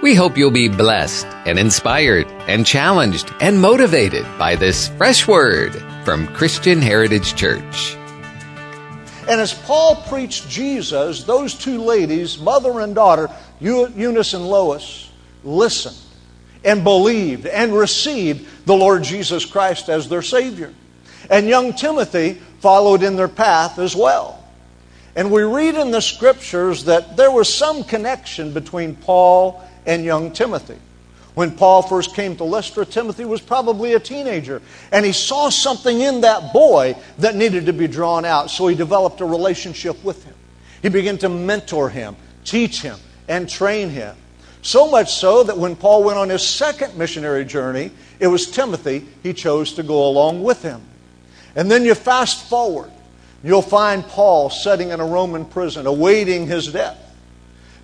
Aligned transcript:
We 0.00 0.14
hope 0.14 0.38
you'll 0.38 0.52
be 0.52 0.68
blessed 0.68 1.26
and 1.44 1.58
inspired 1.58 2.28
and 2.46 2.64
challenged 2.64 3.34
and 3.40 3.60
motivated 3.60 4.24
by 4.38 4.54
this 4.54 4.86
fresh 4.90 5.26
word 5.26 5.74
from 6.04 6.28
Christian 6.34 6.80
Heritage 6.80 7.34
Church. 7.34 7.96
And 9.28 9.40
as 9.40 9.52
Paul 9.52 9.96
preached 10.06 10.48
Jesus, 10.48 11.24
those 11.24 11.52
two 11.52 11.82
ladies, 11.82 12.38
mother 12.38 12.78
and 12.78 12.94
daughter, 12.94 13.28
Eunice 13.58 14.34
and 14.34 14.48
Lois, 14.48 15.10
listened 15.42 15.98
and 16.62 16.84
believed 16.84 17.46
and 17.46 17.74
received 17.74 18.66
the 18.66 18.76
Lord 18.76 19.02
Jesus 19.02 19.44
Christ 19.44 19.88
as 19.88 20.08
their 20.08 20.22
Savior. 20.22 20.72
And 21.28 21.48
young 21.48 21.72
Timothy 21.72 22.34
followed 22.60 23.02
in 23.02 23.16
their 23.16 23.26
path 23.26 23.80
as 23.80 23.96
well. 23.96 24.44
And 25.16 25.32
we 25.32 25.42
read 25.42 25.74
in 25.74 25.90
the 25.90 26.00
scriptures 26.00 26.84
that 26.84 27.16
there 27.16 27.32
was 27.32 27.52
some 27.52 27.82
connection 27.82 28.54
between 28.54 28.94
Paul 28.94 29.64
and 29.88 30.04
young 30.04 30.30
Timothy. 30.30 30.76
When 31.34 31.52
Paul 31.52 31.82
first 31.82 32.14
came 32.14 32.36
to 32.36 32.44
Lystra, 32.44 32.84
Timothy 32.84 33.24
was 33.24 33.40
probably 33.40 33.94
a 33.94 34.00
teenager, 34.00 34.60
and 34.92 35.04
he 35.04 35.12
saw 35.12 35.48
something 35.48 36.00
in 36.00 36.20
that 36.20 36.52
boy 36.52 36.96
that 37.18 37.36
needed 37.36 37.66
to 37.66 37.72
be 37.72 37.88
drawn 37.88 38.24
out, 38.24 38.50
so 38.50 38.66
he 38.66 38.76
developed 38.76 39.20
a 39.20 39.24
relationship 39.24 40.02
with 40.04 40.24
him. 40.24 40.34
He 40.82 40.88
began 40.88 41.16
to 41.18 41.28
mentor 41.28 41.88
him, 41.88 42.16
teach 42.44 42.82
him, 42.82 42.98
and 43.28 43.48
train 43.48 43.88
him. 43.88 44.16
So 44.62 44.90
much 44.90 45.12
so 45.12 45.44
that 45.44 45.56
when 45.56 45.76
Paul 45.76 46.04
went 46.04 46.18
on 46.18 46.28
his 46.28 46.46
second 46.46 46.98
missionary 46.98 47.44
journey, 47.44 47.92
it 48.18 48.26
was 48.26 48.50
Timothy 48.50 49.06
he 49.22 49.32
chose 49.32 49.72
to 49.74 49.82
go 49.82 50.08
along 50.08 50.42
with 50.42 50.62
him. 50.62 50.82
And 51.54 51.70
then 51.70 51.84
you 51.84 51.94
fast 51.94 52.48
forward, 52.48 52.90
you'll 53.42 53.62
find 53.62 54.04
Paul 54.04 54.50
sitting 54.50 54.90
in 54.90 55.00
a 55.00 55.06
Roman 55.06 55.44
prison 55.44 55.86
awaiting 55.86 56.46
his 56.46 56.72
death, 56.72 56.98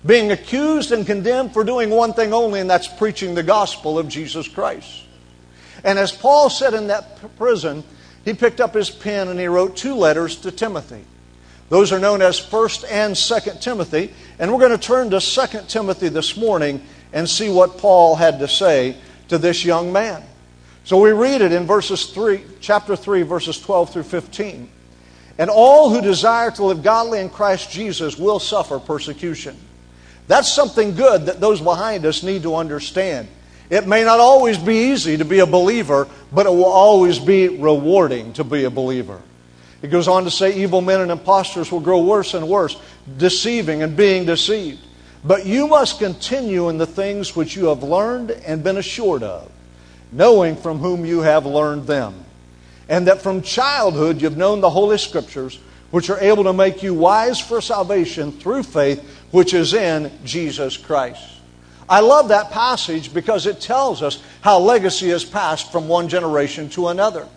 being 0.05 0.31
accused 0.31 0.91
and 0.91 1.05
condemned 1.05 1.53
for 1.53 1.63
doing 1.63 1.89
one 1.89 2.13
thing 2.13 2.33
only, 2.33 2.59
and 2.59 2.69
that's 2.69 2.87
preaching 2.87 3.33
the 3.33 3.43
gospel 3.43 3.97
of 3.97 4.07
Jesus 4.07 4.47
Christ. 4.47 5.03
And 5.83 5.97
as 5.97 6.11
Paul 6.11 6.49
said 6.49 6.73
in 6.73 6.87
that 6.87 7.37
prison, 7.37 7.83
he 8.23 8.33
picked 8.33 8.59
up 8.59 8.73
his 8.73 8.89
pen 8.89 9.27
and 9.27 9.39
he 9.39 9.47
wrote 9.47 9.75
two 9.75 9.95
letters 9.95 10.37
to 10.37 10.51
Timothy. 10.51 11.03
Those 11.69 11.91
are 11.91 11.99
known 11.99 12.21
as 12.21 12.39
1st 12.39 12.85
and 12.89 13.15
2nd 13.15 13.61
Timothy. 13.61 14.13
And 14.37 14.51
we're 14.51 14.59
going 14.59 14.71
to 14.71 14.77
turn 14.77 15.09
to 15.11 15.17
2nd 15.17 15.67
Timothy 15.67 16.09
this 16.09 16.37
morning 16.37 16.81
and 17.13 17.29
see 17.29 17.49
what 17.49 17.77
Paul 17.77 18.15
had 18.15 18.39
to 18.39 18.47
say 18.47 18.97
to 19.29 19.37
this 19.37 19.65
young 19.65 19.91
man. 19.91 20.23
So 20.83 21.01
we 21.01 21.11
read 21.11 21.41
it 21.41 21.51
in 21.51 21.65
verses 21.65 22.07
3, 22.07 22.43
chapter 22.61 22.95
3, 22.95 23.23
verses 23.23 23.59
12 23.59 23.93
through 23.93 24.03
15. 24.03 24.69
And 25.37 25.49
all 25.49 25.89
who 25.89 26.01
desire 26.01 26.51
to 26.51 26.65
live 26.65 26.83
godly 26.83 27.19
in 27.19 27.29
Christ 27.29 27.71
Jesus 27.71 28.17
will 28.17 28.39
suffer 28.39 28.79
persecution. 28.79 29.57
That's 30.27 30.51
something 30.51 30.95
good 30.95 31.27
that 31.27 31.39
those 31.39 31.61
behind 31.61 32.05
us 32.05 32.23
need 32.23 32.43
to 32.43 32.55
understand. 32.55 33.27
It 33.69 33.87
may 33.87 34.03
not 34.03 34.19
always 34.19 34.57
be 34.57 34.91
easy 34.91 35.17
to 35.17 35.25
be 35.25 35.39
a 35.39 35.45
believer, 35.45 36.07
but 36.31 36.45
it 36.45 36.51
will 36.51 36.65
always 36.65 37.19
be 37.19 37.47
rewarding 37.47 38.33
to 38.33 38.43
be 38.43 38.63
a 38.63 38.69
believer. 38.69 39.21
It 39.81 39.87
goes 39.87 40.07
on 40.07 40.23
to 40.23 40.31
say, 40.31 40.55
evil 40.55 40.81
men 40.81 41.01
and 41.01 41.11
impostors 41.11 41.71
will 41.71 41.79
grow 41.79 42.03
worse 42.03 42.33
and 42.33 42.47
worse, 42.47 42.79
deceiving 43.17 43.83
and 43.83 43.95
being 43.95 44.25
deceived. 44.25 44.79
But 45.23 45.45
you 45.45 45.67
must 45.67 45.99
continue 45.99 46.69
in 46.69 46.77
the 46.77 46.85
things 46.85 47.35
which 47.35 47.55
you 47.55 47.65
have 47.65 47.83
learned 47.83 48.31
and 48.31 48.63
been 48.63 48.77
assured 48.77 49.23
of, 49.23 49.51
knowing 50.11 50.55
from 50.55 50.79
whom 50.79 51.05
you 51.05 51.21
have 51.21 51.45
learned 51.45 51.87
them. 51.87 52.25
And 52.87 53.07
that 53.07 53.21
from 53.21 53.41
childhood 53.41 54.21
you've 54.21 54.37
known 54.37 54.61
the 54.61 54.69
Holy 54.69 54.99
Scriptures, 54.99 55.59
which 55.89 56.09
are 56.09 56.19
able 56.19 56.43
to 56.43 56.53
make 56.53 56.83
you 56.83 56.93
wise 56.93 57.39
for 57.39 57.61
salvation 57.61 58.31
through 58.31 58.63
faith, 58.63 59.14
which 59.35 59.53
is 59.53 59.73
in 59.73 60.09
Jesus 60.23 60.77
Christ. 60.77 61.21
I 61.89 61.99
love 61.99 62.29
that 62.29 62.51
passage 62.51 63.13
because 63.13 63.45
it 63.47 63.59
tells 63.59 64.01
us 64.01 64.23
how 64.39 64.59
legacy 64.59 65.09
is 65.09 65.25
passed 65.25 65.73
from 65.73 65.89
one 65.89 66.07
generation 66.07 66.69
to 66.69 66.87
another. 66.87 67.27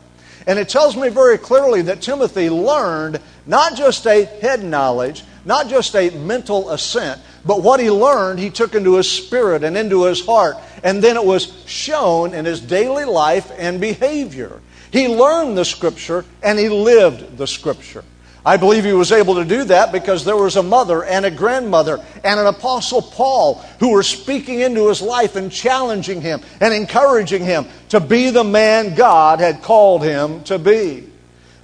And 0.46 0.60
it 0.60 0.68
tells 0.68 0.96
me 0.96 1.08
very 1.08 1.38
clearly 1.38 1.82
that 1.82 2.00
Timothy 2.00 2.50
learned 2.50 3.18
not 3.46 3.74
just 3.74 4.06
a 4.06 4.26
head 4.26 4.62
knowledge, 4.62 5.24
not 5.44 5.66
just 5.66 5.96
a 5.96 6.10
mental 6.10 6.70
assent, 6.70 7.20
but 7.44 7.64
what 7.64 7.80
he 7.80 7.90
learned 7.90 8.38
he 8.38 8.50
took 8.50 8.76
into 8.76 8.94
his 8.94 9.10
spirit 9.10 9.64
and 9.64 9.76
into 9.76 10.04
his 10.04 10.24
heart. 10.24 10.56
And 10.84 11.02
then 11.02 11.16
it 11.16 11.24
was 11.24 11.64
shown 11.66 12.32
in 12.32 12.44
his 12.44 12.60
daily 12.60 13.06
life 13.06 13.50
and 13.58 13.80
behavior. 13.80 14.60
He 14.92 15.08
learned 15.08 15.58
the 15.58 15.64
Scripture 15.64 16.24
and 16.44 16.60
he 16.60 16.68
lived 16.68 17.38
the 17.38 17.48
Scripture. 17.48 18.04
I 18.48 18.56
believe 18.56 18.86
he 18.86 18.94
was 18.94 19.12
able 19.12 19.34
to 19.34 19.44
do 19.44 19.64
that 19.64 19.92
because 19.92 20.24
there 20.24 20.34
was 20.34 20.56
a 20.56 20.62
mother 20.62 21.04
and 21.04 21.26
a 21.26 21.30
grandmother 21.30 22.02
and 22.24 22.40
an 22.40 22.46
apostle 22.46 23.02
Paul 23.02 23.56
who 23.78 23.90
were 23.90 24.02
speaking 24.02 24.60
into 24.60 24.88
his 24.88 25.02
life 25.02 25.36
and 25.36 25.52
challenging 25.52 26.22
him 26.22 26.40
and 26.58 26.72
encouraging 26.72 27.44
him 27.44 27.66
to 27.90 28.00
be 28.00 28.30
the 28.30 28.44
man 28.44 28.94
God 28.94 29.40
had 29.40 29.60
called 29.60 30.02
him 30.02 30.42
to 30.44 30.58
be. 30.58 31.06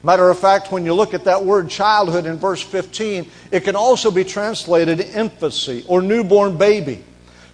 Matter 0.03 0.29
of 0.29 0.39
fact, 0.39 0.73
when 0.73 0.85
you 0.85 0.93
look 0.93 1.15
at 1.15 1.25
that 1.25 1.43
word 1.43 1.71
childhood 1.71 2.27
in 2.27 2.37
verse 2.37 2.61
15, 2.61 3.31
it 3.51 3.61
can 3.61 3.77
also 3.77 4.11
be 4.11 4.23
translated 4.23 5.01
infancy 5.01 5.87
or 5.89 6.03
newborn 6.03 6.59
baby. 6.59 7.03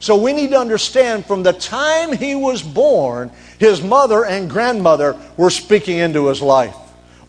So 0.01 0.21
we 0.21 0.33
need 0.33 0.51
to 0.51 0.59
understand 0.59 1.25
from 1.25 1.45
the 1.45 1.53
time 1.53 2.17
he 2.17 2.35
was 2.35 2.63
born, 2.65 3.31
his 3.61 3.81
mother 3.81 4.25
and 4.25 4.51
grandmother 4.51 5.17
were 5.37 5.51
speaking 5.51 5.99
into 5.99 6.27
his 6.27 6.43
life. 6.43 6.75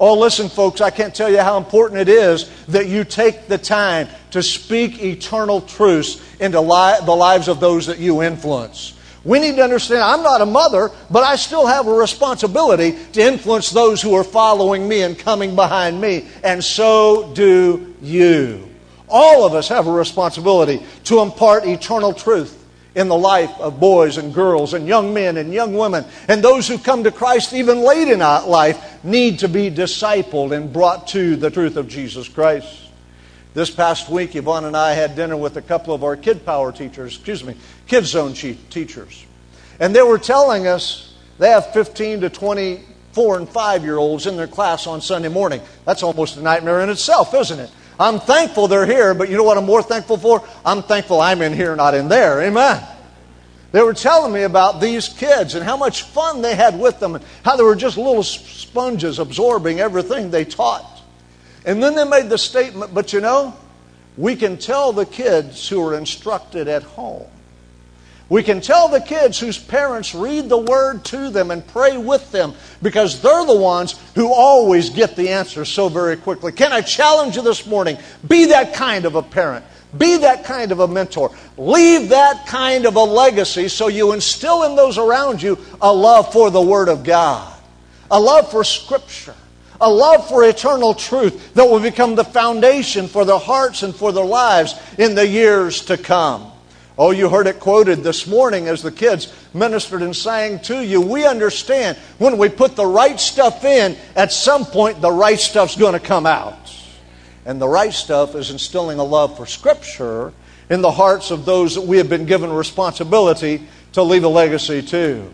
Oh, 0.02 0.18
listen, 0.18 0.50
folks, 0.50 0.82
I 0.82 0.90
can't 0.90 1.14
tell 1.14 1.30
you 1.30 1.38
how 1.42 1.60
important 1.60 2.02
it 2.02 2.10
is 2.10 2.50
that 2.70 2.88
you 2.88 3.04
take 3.04 3.48
the 3.48 3.60
time 3.60 4.08
to 4.32 4.42
speak 4.42 5.00
eternal 5.00 5.62
truths 5.62 6.20
into 6.40 6.60
li- 6.60 6.98
the 7.06 7.16
lives 7.16 7.48
of 7.48 7.60
those 7.60 7.86
that 7.86 8.00
you 8.00 8.24
influence. 8.24 8.98
We 9.24 9.38
need 9.38 9.58
to 9.58 9.64
understand 9.64 10.02
I'm 10.02 10.24
not 10.24 10.42
a 10.42 10.46
mother, 10.48 10.90
but 11.12 11.24
I 11.24 11.36
still 11.36 11.68
have 11.68 11.86
a 11.86 11.94
responsibility 11.94 12.98
to 13.14 13.22
influence 13.22 13.70
those 13.70 14.02
who 14.02 14.16
are 14.16 14.24
following 14.24 14.88
me 14.88 15.04
and 15.04 15.20
coming 15.20 15.56
behind 15.56 16.02
me, 16.02 16.28
and 16.44 16.64
so 16.64 17.32
do 17.36 17.94
you. 18.02 18.68
All 19.08 19.46
of 19.46 19.54
us 19.54 19.68
have 19.68 19.86
a 19.86 19.92
responsibility 19.92 20.84
to 21.04 21.20
impart 21.20 21.68
eternal 21.68 22.12
truth 22.12 22.58
in 22.96 23.08
the 23.08 23.18
life 23.18 23.52
of 23.60 23.80
boys 23.80 24.18
and 24.18 24.34
girls 24.34 24.74
and 24.74 24.88
young 24.88 25.14
men 25.14 25.38
and 25.38 25.54
young 25.54 25.74
women. 25.74 26.04
And 26.28 26.44
those 26.44 26.68
who 26.68 26.78
come 26.78 27.04
to 27.04 27.12
Christ 27.12 27.54
even 27.54 27.80
late 27.80 28.08
in 28.08 28.20
life 28.20 28.91
need 29.04 29.40
to 29.40 29.50
be 29.50 29.72
discipled 29.72 30.56
and 30.56 30.72
brought 30.72 31.08
to 31.10 31.36
the 31.36 31.50
truth 31.50 31.78
of 31.78 31.88
Jesus 31.88 32.28
Christ. 32.28 32.90
This 33.54 33.70
past 33.70 34.10
week, 34.10 34.36
Yvonne 34.36 34.66
and 34.66 34.78
I 34.78 34.94
had 34.94 35.16
dinner 35.16 35.36
with 35.36 35.58
a 35.58 35.62
couple 35.62 35.94
of 35.94 36.04
our 36.04 36.16
Kid 36.16 36.46
Power 36.46 36.72
teachers, 36.72 37.16
excuse 37.16 37.44
me, 37.44 37.56
Kid 37.88 38.06
Zone 38.06 38.34
teachers. 38.34 39.26
And 39.80 39.96
they 39.96 40.02
were 40.02 40.20
telling 40.20 40.68
us 40.68 41.14
they 41.38 41.50
have 41.50 41.74
15 41.74 42.22
to 42.22 42.30
24 42.30 43.38
and 43.38 43.50
5 43.50 43.84
year 43.84 43.98
olds 43.98 44.26
in 44.28 44.38
their 44.38 44.48
class 44.48 44.88
on 44.88 45.02
Sunday 45.02 45.28
morning. 45.28 45.62
That's 45.86 46.04
almost 46.04 46.38
a 46.38 46.42
nightmare 46.42 46.82
in 46.82 46.90
itself, 46.90 47.34
isn't 47.34 47.60
it? 47.60 47.72
I'm 48.00 48.20
thankful 48.20 48.68
they're 48.68 48.86
here, 48.86 49.14
but 49.14 49.30
you 49.30 49.38
know 49.38 49.44
what 49.44 49.58
I'm 49.58 49.66
more 49.66 49.84
thankful 49.84 50.18
for? 50.18 50.48
I'm 50.66 50.82
thankful 50.82 51.20
I'm 51.20 51.42
in 51.42 51.54
here, 51.54 51.76
not 51.76 51.94
in 51.94 52.08
there. 52.08 52.42
Amen. 52.42 52.82
They 53.72 53.82
were 53.82 53.94
telling 53.94 54.34
me 54.34 54.44
about 54.44 54.82
these 54.82 55.08
kids 55.08 55.56
and 55.56 55.64
how 55.64 55.78
much 55.78 56.04
fun 56.04 56.42
they 56.42 56.56
had 56.56 56.78
with 56.78 57.00
them 57.00 57.16
and 57.16 57.24
how 57.44 57.56
they 57.56 57.64
were 57.64 57.76
just 57.76 57.98
little 57.98 58.24
sponges 58.24 59.18
absorbing 59.18 59.80
everything 59.80 60.30
they 60.30 60.46
taught. 60.46 61.02
And 61.66 61.82
then 61.82 61.96
they 61.96 62.04
made 62.04 62.30
the 62.30 62.38
statement, 62.38 62.94
but 62.94 63.14
you 63.14 63.22
know, 63.22 63.56
we 64.18 64.36
can 64.36 64.58
tell 64.58 64.92
the 64.92 65.06
kids 65.06 65.70
who 65.70 65.82
are 65.88 65.98
instructed 65.98 66.68
at 66.68 66.84
home 66.84 67.28
we 68.32 68.44
can 68.44 68.62
tell 68.62 68.88
the 68.88 69.02
kids 69.02 69.38
whose 69.38 69.60
parents 69.60 70.16
read 70.16 70.48
the 70.48 70.58
word 70.58 71.04
to 71.04 71.30
them 71.30 71.52
and 71.52 71.68
pray 71.68 71.98
with 71.98 72.32
them 72.32 72.54
because 72.82 73.22
they're 73.22 73.46
the 73.46 73.58
ones 73.58 74.00
who 74.16 74.32
always 74.32 74.90
get 74.90 75.18
the 75.18 75.28
answer 75.28 75.66
so 75.66 75.90
very 75.90 76.16
quickly. 76.16 76.54
Can 76.54 76.72
I 76.72 76.80
challenge 76.80 77.36
you 77.36 77.42
this 77.42 77.66
morning? 77.66 77.98
Be 78.26 78.46
that 78.46 78.74
kind 78.74 79.04
of 79.04 79.16
a 79.16 79.22
parent. 79.22 79.66
Be 79.98 80.18
that 80.18 80.46
kind 80.46 80.72
of 80.72 80.80
a 80.80 80.88
mentor. 80.88 81.32
Leave 81.58 82.10
that 82.10 82.48
kind 82.48 82.86
of 82.86 82.96
a 82.96 83.04
legacy 83.04 83.68
so 83.68 83.88
you 83.88 84.14
instill 84.14 84.64
in 84.64 84.76
those 84.76 84.98
around 84.98 85.42
you 85.42 85.58
a 85.82 85.94
love 85.94 86.32
for 86.32 86.50
the 86.50 86.62
Word 86.62 86.88
of 86.88 87.04
God, 87.04 87.54
a 88.10 88.20
love 88.20 88.50
for 88.50 88.64
Scripture, 88.64 89.36
a 89.82 89.90
love 89.90 90.28
for 90.30 90.44
eternal 90.46 90.94
truth 90.94 91.54
that 91.56 91.66
will 91.66 91.82
become 91.82 92.16
the 92.16 92.24
foundation 92.24 93.08
for 93.08 93.26
their 93.26 93.40
hearts 93.40 93.84
and 93.84 93.94
for 93.94 94.12
their 94.14 94.26
lives 94.26 94.76
in 94.98 95.14
the 95.16 95.28
years 95.28 95.86
to 95.86 95.98
come. 95.98 96.52
Oh, 96.98 97.12
you 97.12 97.30
heard 97.30 97.48
it 97.48 97.60
quoted 97.60 98.04
this 98.04 98.28
morning 98.28 98.68
as 98.68 98.82
the 98.84 98.92
kids 98.92 99.34
ministered 99.54 100.04
and 100.04 100.16
sang 100.16 100.60
to 100.60 100.86
you. 100.86 101.02
We 101.02 101.26
understand 101.26 101.98
when 102.18 102.38
we 102.38 102.48
put 102.48 102.76
the 102.76 102.86
right 102.86 103.20
stuff 103.20 103.66
in, 103.66 103.98
at 104.16 104.32
some 104.32 104.66
point 104.66 105.02
the 105.02 105.12
right 105.12 105.40
stuff's 105.40 105.76
going 105.76 105.94
to 105.94 106.00
come 106.00 106.26
out. 106.26 106.61
And 107.46 107.62
the 107.62 107.68
right 107.68 107.94
stuff 107.94 108.36
is 108.36 108.52
instilling 108.52 109.00
a 109.00 109.04
love 109.04 109.38
for 109.38 109.46
Scripture 109.46 110.34
in 110.70 110.82
the 110.82 110.92
hearts 110.92 111.32
of 111.32 111.46
those 111.46 111.76
that 111.76 111.82
we 111.82 111.98
have 111.98 112.10
been 112.10 112.26
given 112.26 112.52
responsibility 112.52 113.68
to 113.94 114.04
leave 114.04 114.24
a 114.24 114.28
legacy 114.28 114.82
to. 114.82 115.30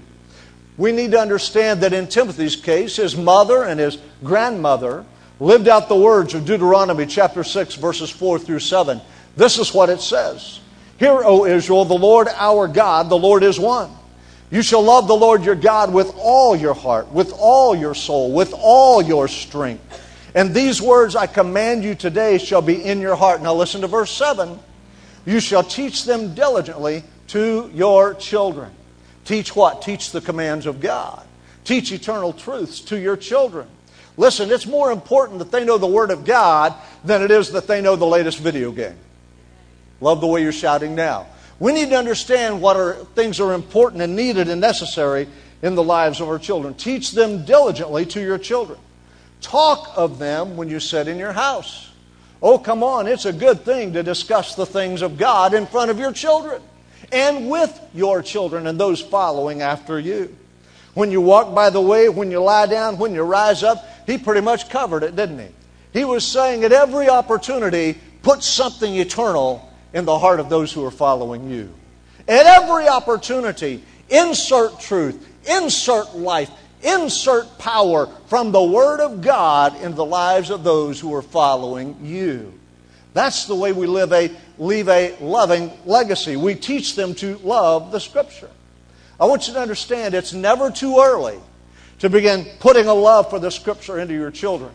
We 0.78 0.92
need 0.92 1.12
to 1.12 1.20
understand 1.20 1.82
that 1.82 1.94
in 1.94 2.08
Timothy's 2.08 2.56
case, 2.56 2.98
his 2.98 3.16
mother 3.16 3.64
and 3.64 3.80
his 3.80 3.98
grandmother 4.24 5.06
lived 5.40 5.68
out 5.68 5.90
the 5.90 5.96
words 5.96 6.34
of 6.34 6.46
Deuteronomy 6.46 7.06
chapter 7.06 7.44
6, 7.44 7.76
verses 7.76 8.10
4 8.10 8.40
through 8.40 8.60
7. 8.60 9.02
This 9.36 9.60
is 9.60 9.74
what 9.74 9.90
it 9.90 10.02
says. 10.02 10.60
Hear, 10.98 11.22
O 11.24 11.46
Israel, 11.46 11.86
the 11.86 11.94
Lord 11.94 12.28
our 12.36 12.68
God, 12.68 13.10
the 13.10 13.18
Lord 13.18 13.44
is 13.44 13.60
one. 13.60 13.92
You 14.50 14.62
shall 14.62 14.82
love 14.82 15.08
the 15.08 15.16
Lord 15.16 15.44
your 15.44 15.56
God 15.56 15.94
with 15.94 16.12
all 16.18 16.56
your 16.56 16.74
heart, 16.74 17.12
with 17.12 17.34
all 17.38 17.76
your 17.76 17.94
soul, 17.94 18.32
with 18.32 18.54
all 18.56 19.02
your 19.02 19.28
strength. 19.28 19.84
And 20.38 20.54
these 20.54 20.80
words 20.80 21.16
I 21.16 21.26
command 21.26 21.84
you 21.84 21.96
today 21.96 22.38
shall 22.38 22.62
be 22.62 22.86
in 22.86 23.02
your 23.02 23.16
heart. 23.16 23.42
Now 23.42 23.56
listen 23.56 23.82
to 23.82 23.88
verse 23.88 24.12
7. 24.12 24.60
You 25.26 25.40
shall 25.40 25.64
teach 25.64 26.04
them 26.04 26.36
diligently 26.36 27.04
to 27.30 27.72
your 27.74 28.14
children. 28.14 28.72
Teach 29.26 29.56
what? 29.56 29.82
Teach 29.82 30.12
the 30.12 30.22
commands 30.22 30.68
of 30.68 30.80
God. 30.80 31.26
Teach 31.64 31.92
eternal 31.92 32.34
truths 32.34 32.82
to 32.82 33.00
your 33.00 33.18
children. 33.18 33.68
Listen, 34.16 34.52
it's 34.52 34.68
more 34.68 34.92
important 34.92 35.40
that 35.40 35.52
they 35.52 35.66
know 35.66 35.80
the 35.80 35.88
Word 35.88 36.12
of 36.12 36.24
God 36.24 36.76
than 37.04 37.24
it 37.24 37.32
is 37.32 37.54
that 37.54 37.66
they 37.66 37.82
know 37.82 37.96
the 37.96 38.06
latest 38.06 38.38
video 38.38 38.72
game. 38.72 38.96
Love 40.02 40.22
the 40.22 40.28
way 40.28 40.44
you're 40.44 40.52
shouting 40.52 40.94
now. 40.94 41.26
We 41.58 41.74
need 41.74 41.90
to 41.90 41.98
understand 41.98 42.62
what 42.62 42.78
are, 42.78 42.94
things 43.16 43.40
are 43.40 43.54
important 43.54 44.04
and 44.04 44.16
needed 44.16 44.50
and 44.50 44.62
necessary 44.62 45.28
in 45.64 45.74
the 45.74 45.82
lives 45.82 46.22
of 46.22 46.30
our 46.30 46.38
children. 46.38 46.76
Teach 46.76 47.14
them 47.14 47.44
diligently 47.44 48.06
to 48.06 48.22
your 48.22 48.38
children. 48.38 48.78
Talk 49.42 49.92
of 49.96 50.20
them 50.20 50.58
when 50.58 50.70
you 50.70 50.80
sit 50.80 51.08
in 51.08 51.18
your 51.18 51.34
house. 51.34 51.92
Oh, 52.42 52.58
come 52.58 52.84
on, 52.84 53.08
it's 53.08 53.26
a 53.26 53.34
good 53.34 53.62
thing 53.62 53.94
to 53.94 54.04
discuss 54.04 54.56
the 54.56 54.66
things 54.66 55.02
of 55.02 55.18
God 55.18 55.54
in 55.54 55.66
front 55.66 55.90
of 55.90 55.98
your 55.98 56.12
children 56.12 56.62
and 57.12 57.50
with 57.50 57.80
your 57.94 58.22
children 58.22 58.68
and 58.68 58.80
those 58.80 59.02
following 59.02 59.62
after 59.62 60.00
you. 60.00 60.36
When 60.94 61.12
you 61.12 61.22
walk 61.22 61.54
by 61.54 61.70
the 61.70 61.82
way, 61.82 62.10
when 62.10 62.32
you 62.32 62.42
lie 62.42 62.66
down, 62.66 62.98
when 62.98 63.14
you 63.14 63.24
rise 63.24 63.64
up, 63.64 63.86
he 64.06 64.18
pretty 64.18 64.42
much 64.42 64.70
covered 64.70 65.04
it, 65.04 65.16
didn't 65.16 65.40
he? 65.40 65.48
He 65.94 66.06
was 66.06 66.26
saying 66.26 66.64
at 66.64 66.72
every 66.72 67.10
opportunity, 67.10 67.98
put 68.22 68.44
something 68.44 68.96
eternal 68.96 69.72
in 69.94 70.06
the 70.06 70.18
heart 70.18 70.40
of 70.40 70.50
those 70.50 70.72
who 70.72 70.86
are 70.86 70.92
following 70.92 71.50
you. 71.50 71.74
At 72.28 72.46
every 72.46 72.88
opportunity, 72.88 73.84
insert 74.10 74.80
truth, 74.80 75.28
insert 75.50 76.16
life, 76.16 76.52
insert 76.82 77.58
power 77.58 78.08
from 78.28 78.52
the 78.52 78.64
Word 78.64 79.00
of 79.00 79.22
God 79.22 79.80
in 79.82 79.96
the 79.96 80.06
lives 80.06 80.50
of 80.50 80.64
those 80.64 81.00
who 81.00 81.14
are 81.14 81.22
following 81.22 81.98
you. 82.04 82.54
That's 83.14 83.46
the 83.46 83.56
way 83.56 83.74
we 83.74 83.88
live 83.88 84.14
a, 84.14 84.32
leave 84.58 84.90
a 84.90 85.18
loving 85.20 85.72
legacy. 85.86 86.36
We 86.36 86.56
teach 86.56 86.96
them 86.96 87.16
to 87.16 87.38
love 87.40 87.92
the 87.92 88.00
Scripture. 88.00 88.50
I 89.20 89.26
want 89.26 89.48
you 89.48 89.54
to 89.56 89.60
understand 89.60 90.14
it's 90.14 90.34
never 90.34 90.70
too 90.70 91.00
early 91.00 91.40
to 92.00 92.10
begin 92.10 92.46
putting 92.60 92.86
a 92.86 92.94
love 92.94 93.30
for 93.30 93.40
the 93.40 93.50
Scripture 93.50 94.00
into 94.00 94.14
your 94.14 94.30
children. 94.30 94.72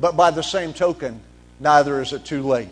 But 0.00 0.16
by 0.16 0.30
the 0.30 0.42
same 0.42 0.72
token, 0.72 1.20
neither 1.58 2.00
is 2.00 2.14
it 2.14 2.24
too 2.24 2.42
late. 2.42 2.70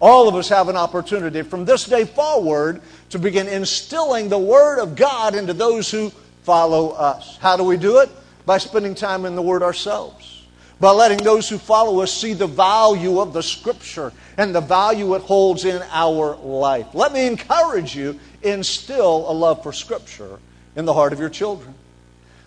All 0.00 0.28
of 0.28 0.34
us 0.34 0.48
have 0.48 0.68
an 0.68 0.76
opportunity 0.76 1.42
from 1.42 1.64
this 1.64 1.84
day 1.84 2.04
forward 2.04 2.80
to 3.10 3.18
begin 3.18 3.48
instilling 3.48 4.28
the 4.28 4.38
Word 4.38 4.78
of 4.78 4.96
God 4.96 5.34
into 5.34 5.52
those 5.52 5.90
who 5.90 6.12
follow 6.46 6.90
us. 6.90 7.36
How 7.38 7.56
do 7.56 7.64
we 7.64 7.76
do 7.76 7.98
it? 7.98 8.08
By 8.46 8.58
spending 8.58 8.94
time 8.94 9.26
in 9.26 9.34
the 9.34 9.42
Word 9.42 9.62
ourselves 9.62 10.36
by 10.78 10.90
letting 10.90 11.18
those 11.18 11.48
who 11.48 11.58
follow 11.58 12.00
us 12.00 12.12
see 12.12 12.34
the 12.34 12.46
value 12.46 13.20
of 13.20 13.32
the 13.32 13.42
Scripture 13.42 14.12
and 14.36 14.54
the 14.54 14.60
value 14.60 15.14
it 15.14 15.22
holds 15.22 15.64
in 15.64 15.82
our 15.90 16.36
life. 16.36 16.86
Let 16.92 17.12
me 17.12 17.26
encourage 17.26 17.96
you, 17.96 18.18
instill 18.42 19.30
a 19.30 19.32
love 19.32 19.62
for 19.62 19.72
Scripture 19.72 20.38
in 20.74 20.84
the 20.84 20.92
heart 20.92 21.12
of 21.12 21.20
your 21.20 21.30
children. 21.30 21.74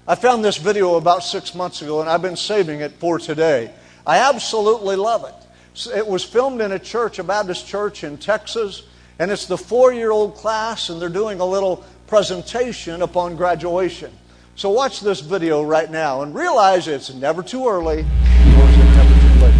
I 0.07 0.15
found 0.15 0.45
this 0.45 0.57
video 0.57 0.95
about 0.95 1.23
six 1.23 1.55
months 1.55 1.81
ago, 1.81 2.01
and 2.01 2.09
I've 2.09 2.21
been 2.21 2.35
saving 2.35 2.81
it 2.81 2.93
for 2.93 3.17
today. 3.19 3.71
I 4.05 4.19
absolutely 4.19 4.95
love 4.95 5.25
it. 5.25 5.89
It 5.95 6.05
was 6.05 6.23
filmed 6.23 6.61
in 6.61 6.71
a 6.71 6.79
church, 6.79 7.19
a 7.19 7.23
Baptist 7.23 7.67
church 7.67 8.03
in 8.03 8.17
Texas, 8.17 8.83
and 9.17 9.31
it's 9.31 9.45
the 9.45 9.57
four 9.57 9.91
year 9.91 10.11
old 10.11 10.35
class, 10.35 10.89
and 10.89 11.01
they're 11.01 11.09
doing 11.09 11.39
a 11.39 11.45
little 11.45 11.83
presentation 12.09 13.03
upon 13.03 13.35
graduation. 13.35 14.11
So 14.55 14.71
watch 14.71 14.99
this 14.99 15.19
video 15.21 15.61
right 15.61 15.91
now 15.91 16.23
and 16.23 16.33
realize 16.33 16.87
it's 16.87 17.13
never 17.13 17.43
too 17.43 17.69
early, 17.69 18.03
nor 18.03 18.65
is 18.67 18.77
never 18.77 19.13
too 19.21 19.35
late. 19.39 19.53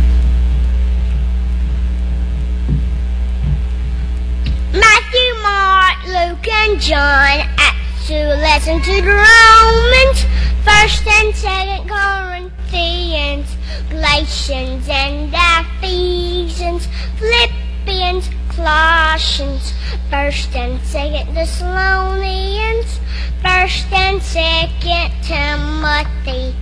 Matthew, 4.74 5.34
Mark, 5.44 5.98
Luke, 6.08 6.48
and 6.48 6.82
John, 6.82 7.48
Acts 7.60 8.08
to 8.08 8.18
listen 8.18 8.82
to 8.82 9.02
the 9.04 9.14
Romans, 9.14 10.26
First 10.66 11.06
and 11.06 11.36
Second 11.36 11.88
Corinthians, 11.88 13.48
Galatians 13.92 14.90
and 14.90 15.32
Ephesians, 15.32 16.88
Philippians, 17.20 18.28
Colossians, 18.60 19.74
First 20.10 20.54
and 20.54 20.82
Second 20.82 21.34
Thessalonians, 21.34 23.00
First 23.42 23.88
and 23.94 24.22
Second 24.22 25.14
Timothy, 25.24 26.54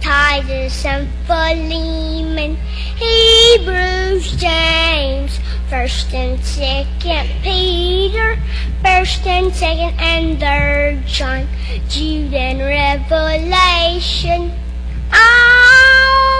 Titus 0.00 0.84
and 0.84 1.08
Philemon, 1.28 2.56
Hebrews, 2.98 4.34
James, 4.34 5.38
First 5.70 6.12
and 6.12 6.42
Second 6.44 7.30
Peter, 7.44 8.36
First 8.82 9.24
and 9.24 9.54
Second 9.54 9.94
and 10.00 10.40
Third 10.40 11.06
John, 11.06 11.46
Jude 11.88 12.34
and 12.34 12.58
Revelation. 12.58 14.50
All 15.12 16.33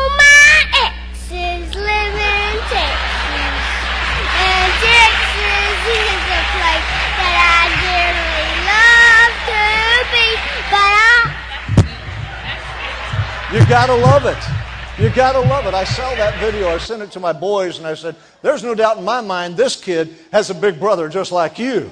You 13.54 13.64
gotta 13.66 13.94
love 13.94 14.26
it. 14.26 15.00
You 15.00 15.10
gotta 15.10 15.38
love 15.38 15.66
it. 15.66 15.74
I 15.74 15.84
saw 15.84 16.12
that 16.16 16.40
video. 16.40 16.70
I 16.70 16.78
sent 16.78 17.02
it 17.02 17.12
to 17.12 17.20
my 17.20 17.32
boys 17.32 17.78
and 17.78 17.86
I 17.86 17.94
said, 17.94 18.16
There's 18.42 18.64
no 18.64 18.74
doubt 18.74 18.98
in 18.98 19.04
my 19.04 19.20
mind 19.20 19.56
this 19.56 19.76
kid 19.76 20.12
has 20.32 20.50
a 20.50 20.54
big 20.54 20.80
brother 20.80 21.08
just 21.08 21.30
like 21.30 21.56
you. 21.56 21.88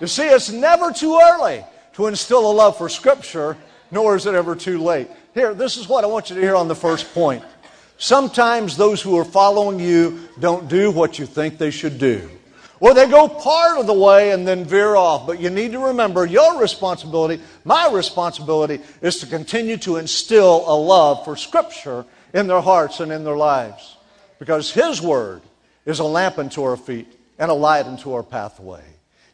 You 0.00 0.06
see, 0.06 0.26
it's 0.26 0.50
never 0.50 0.90
too 0.90 1.20
early 1.22 1.62
to 1.92 2.06
instill 2.06 2.50
a 2.50 2.54
love 2.54 2.78
for 2.78 2.88
Scripture, 2.88 3.58
nor 3.90 4.16
is 4.16 4.24
it 4.24 4.34
ever 4.34 4.56
too 4.56 4.82
late. 4.82 5.08
Here, 5.34 5.52
this 5.52 5.76
is 5.76 5.86
what 5.86 6.02
I 6.02 6.06
want 6.06 6.30
you 6.30 6.36
to 6.36 6.40
hear 6.40 6.56
on 6.56 6.66
the 6.66 6.74
first 6.74 7.12
point. 7.12 7.44
Sometimes 7.98 8.74
those 8.74 9.02
who 9.02 9.18
are 9.18 9.26
following 9.26 9.78
you 9.78 10.30
don't 10.40 10.66
do 10.66 10.90
what 10.90 11.18
you 11.18 11.26
think 11.26 11.58
they 11.58 11.70
should 11.70 11.98
do. 11.98 12.30
Or 12.82 12.94
they 12.94 13.06
go 13.06 13.28
part 13.28 13.78
of 13.78 13.86
the 13.86 13.92
way 13.92 14.32
and 14.32 14.44
then 14.44 14.64
veer 14.64 14.96
off. 14.96 15.24
But 15.24 15.38
you 15.38 15.50
need 15.50 15.70
to 15.70 15.78
remember 15.78 16.26
your 16.26 16.60
responsibility, 16.60 17.40
my 17.64 17.88
responsibility, 17.92 18.80
is 19.00 19.20
to 19.20 19.26
continue 19.26 19.76
to 19.78 19.98
instill 19.98 20.64
a 20.66 20.74
love 20.74 21.24
for 21.24 21.36
Scripture 21.36 22.04
in 22.34 22.48
their 22.48 22.60
hearts 22.60 22.98
and 22.98 23.12
in 23.12 23.22
their 23.22 23.36
lives. 23.36 23.96
Because 24.40 24.72
His 24.72 25.00
Word 25.00 25.42
is 25.86 26.00
a 26.00 26.04
lamp 26.04 26.38
unto 26.38 26.64
our 26.64 26.76
feet 26.76 27.06
and 27.38 27.52
a 27.52 27.54
light 27.54 27.86
unto 27.86 28.14
our 28.14 28.24
pathway. 28.24 28.82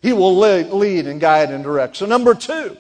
He 0.03 0.13
will 0.13 0.37
lead 0.37 1.07
and 1.07 1.19
guide 1.19 1.51
and 1.51 1.65
direct. 1.65 1.97
So, 1.97 2.05
number 2.05 2.35
two, 2.35 2.77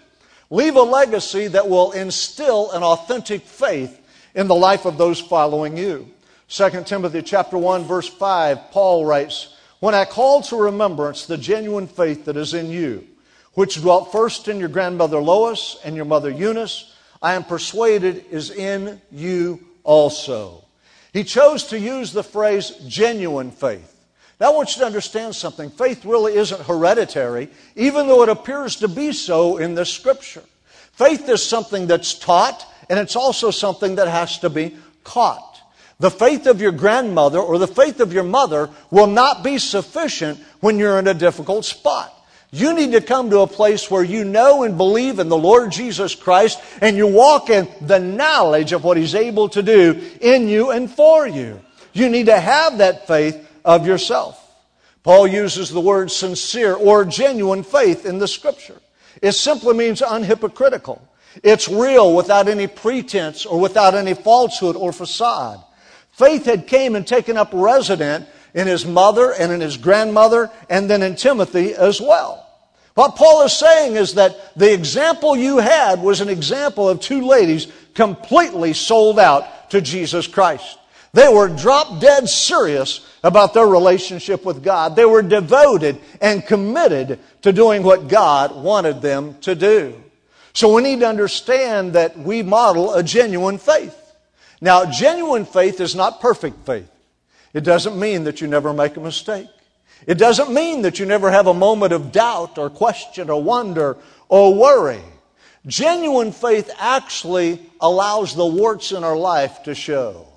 leave 0.51 0.77
a 0.77 0.83
legacy 0.83 1.47
that 1.47 1.71
will 1.71 1.93
instill 1.93 2.73
an 2.73 2.83
authentic 2.83 3.41
faith 3.41 3.99
in 4.35 4.49
the 4.49 4.55
life 4.55 4.85
of 4.85 4.99
those 4.99 5.19
following 5.19 5.79
you. 5.79 6.11
2 6.49 6.83
Timothy 6.85 7.23
chapter 7.23 7.57
1 7.57 7.85
verse 7.85 8.07
5 8.09 8.71
Paul 8.71 9.07
writes 9.07 9.55
when 9.81 9.95
I 9.95 10.05
call 10.05 10.43
to 10.43 10.57
remembrance 10.57 11.27
the 11.27 11.39
genuine 11.39 11.87
faith 11.87 12.25
that 12.25 12.37
is 12.37 12.55
in 12.55 12.71
you, 12.71 13.07
which 13.55 13.81
dwelt 13.81 14.13
first 14.13 14.49
in 14.49 14.59
your 14.59 14.69
grandmother 14.69 15.19
Lois 15.19 15.79
and 15.85 15.97
your 15.97 16.05
mother 16.05 16.31
Eunice, 16.31 16.95
I 17.21 17.35
am 17.35 17.45
persuaded 17.45 18.25
is 18.31 18.51
in 18.51 19.01
you 19.11 19.61
also. 19.85 20.65
He 21.13 21.25
chose 21.25 21.65
to 21.69 21.79
use 21.79 22.13
the 22.13 22.23
phrase 22.23 22.71
genuine 22.87 23.51
faith. 23.51 23.95
Now, 24.41 24.53
I 24.53 24.55
want 24.55 24.77
you 24.77 24.81
to 24.81 24.87
understand 24.87 25.35
something. 25.35 25.71
Faith 25.71 26.05
really 26.05 26.35
isn't 26.35 26.63
hereditary, 26.63 27.49
even 27.75 28.07
though 28.07 28.23
it 28.23 28.29
appears 28.29 28.77
to 28.77 28.89
be 28.89 29.13
so 29.13 29.57
in 29.57 29.75
this 29.75 29.93
scripture. 29.93 30.45
Faith 30.93 31.29
is 31.29 31.45
something 31.45 31.89
that's 31.89 32.15
taught, 32.15 32.65
and 32.89 32.99
it's 32.99 33.17
also 33.17 33.51
something 33.51 33.97
that 33.97 34.07
has 34.07 34.39
to 34.41 34.51
be 34.51 34.77
caught. 35.03 35.48
The 36.01 36.11
faith 36.11 36.47
of 36.47 36.61
your 36.61 36.71
grandmother 36.71 37.41
or 37.41 37.59
the 37.59 37.67
faith 37.67 37.99
of 37.99 38.13
your 38.13 38.23
mother 38.23 38.71
will 38.91 39.09
not 39.09 39.43
be 39.43 39.59
sufficient 39.59 40.39
when 40.61 40.79
you're 40.79 40.99
in 40.99 41.09
a 41.09 41.15
difficult 41.15 41.65
spot. 41.65 42.15
You 42.51 42.73
need 42.73 42.93
to 42.93 43.01
come 43.01 43.31
to 43.31 43.41
a 43.41 43.47
place 43.47 43.91
where 43.91 44.05
you 44.05 44.25
know 44.25 44.63
and 44.63 44.77
believe 44.77 45.19
in 45.19 45.29
the 45.29 45.37
Lord 45.37 45.73
Jesus 45.73 46.15
Christ 46.15 46.61
and 46.81 46.97
you 46.97 47.07
walk 47.09 47.51
in 47.51 47.69
the 47.81 47.99
knowledge 47.99 48.73
of 48.73 48.85
what 48.85 48.97
He's 48.97 49.15
able 49.15 49.49
to 49.51 49.63
do 49.63 50.01
in 50.21 50.49
you 50.49 50.71
and 50.71 50.91
for 50.91 51.27
you. 51.27 51.61
You 51.93 52.09
need 52.09 52.27
to 52.27 52.39
have 52.39 52.79
that 52.79 53.07
faith 53.07 53.37
of 53.65 53.85
yourself. 53.85 54.43
Paul 55.03 55.27
uses 55.27 55.69
the 55.71 55.81
word 55.81 56.11
sincere 56.11 56.75
or 56.75 57.05
genuine 57.05 57.65
faith 57.65 58.07
in 58.07 58.19
the 58.19 58.29
scripture. 58.29 58.81
It 59.21 59.33
simply 59.33 59.75
means 59.75 60.01
unhypocritical. 60.01 61.01
It's 61.43 61.69
real 61.69 62.15
without 62.15 62.49
any 62.49 62.67
pretense 62.67 63.45
or 63.45 63.61
without 63.61 63.95
any 63.95 64.15
falsehood 64.15 64.77
or 64.77 64.93
facade. 64.93 65.63
Faith 66.19 66.47
had 66.47 66.67
came 66.67 66.97
and 66.97 67.07
taken 67.07 67.37
up 67.37 67.51
resident 67.53 68.27
in 68.53 68.67
his 68.67 68.85
mother 68.85 69.33
and 69.33 69.53
in 69.53 69.61
his 69.61 69.77
grandmother 69.77 70.51
and 70.69 70.91
then 70.91 71.01
in 71.01 71.15
Timothy 71.15 71.75
as 71.75 72.01
well. 72.01 72.45
What 72.95 73.15
Paul 73.15 73.45
is 73.45 73.53
saying 73.53 73.95
is 73.95 74.15
that 74.15 74.35
the 74.57 74.75
example 74.75 75.37
you 75.37 75.59
had 75.59 76.03
was 76.03 76.21
an 76.21 76.29
example 76.29 76.89
of 76.89 76.99
two 76.99 77.25
ladies 77.25 77.69
completely 77.95 78.73
sold 78.73 79.21
out 79.21 79.71
to 79.71 79.81
Jesus 79.81 80.27
Christ. 80.27 80.77
They 81.13 81.33
were 81.33 81.49
drop 81.49 82.01
dead 82.01 82.29
serious 82.29 83.09
about 83.23 83.55
their 83.55 83.69
relationship 83.69 84.45
with 84.45 84.65
God. 84.65 84.97
They 84.97 85.05
were 85.05 85.23
devoted 85.23 86.01
and 86.21 86.45
committed 86.45 87.21
to 87.43 87.53
doing 87.53 87.85
what 87.85 88.09
God 88.09 88.57
wanted 88.57 89.01
them 89.03 89.37
to 89.43 89.55
do. 89.55 89.95
So 90.53 90.75
we 90.75 90.83
need 90.83 90.99
to 90.99 91.09
understand 91.09 91.93
that 91.93 92.19
we 92.19 92.43
model 92.43 92.95
a 92.95 93.05
genuine 93.05 93.59
faith. 93.59 93.95
Now, 94.61 94.91
genuine 94.91 95.45
faith 95.45 95.81
is 95.81 95.95
not 95.95 96.21
perfect 96.21 96.67
faith. 96.67 96.91
It 97.55 97.63
doesn't 97.65 97.99
mean 97.99 98.25
that 98.25 98.41
you 98.41 98.47
never 98.47 98.73
make 98.73 98.97
a 98.97 99.01
mistake. 99.01 99.49
It 100.07 100.19
doesn't 100.19 100.53
mean 100.53 100.83
that 100.83 100.99
you 100.99 101.07
never 101.07 101.31
have 101.31 101.47
a 101.47 101.55
moment 101.55 101.93
of 101.93 102.13
doubt 102.13 102.59
or 102.59 102.71
question 102.71 103.31
or 103.31 103.43
wonder 103.43 103.97
or 104.29 104.55
worry. 104.55 105.03
Genuine 105.67 106.33
faith 106.33 106.71
actually 106.79 107.61
allows 107.81 108.35
the 108.35 108.47
warts 108.47 108.93
in 108.93 109.05
our 109.05 109.17
life 109.17 109.63
to 109.65 109.75
show. 109.75 110.29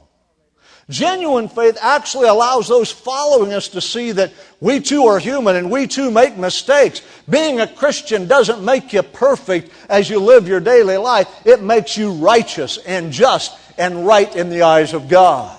Genuine 0.90 1.48
faith 1.48 1.78
actually 1.80 2.28
allows 2.28 2.68
those 2.68 2.92
following 2.92 3.54
us 3.54 3.70
to 3.70 3.80
see 3.80 4.12
that 4.12 4.34
we 4.60 4.82
too 4.82 5.06
are 5.06 5.20
human 5.20 5.56
and 5.56 5.72
we 5.72 5.88
too 5.88 6.12
make 6.12 6.38
mistakes. 6.38 7.01
Being 7.30 7.62
a 7.62 7.68
Christian 7.68 8.28
doesn't 8.28 8.66
make 8.66 8.92
you 8.92 9.01
perfect 9.01 9.72
as 9.88 10.10
you 10.10 10.20
live 10.20 10.50
your 10.50 10.60
daily 10.60 10.98
life. 10.98 11.30
It 11.46 11.62
makes 11.62 11.96
you 11.96 12.12
righteous 12.13 12.78
and 12.80 13.13
just 13.13 13.58
and 13.78 14.06
right 14.06 14.34
in 14.36 14.50
the 14.50 14.63
eyes 14.63 14.94
of 14.94 15.08
God. 15.08 15.58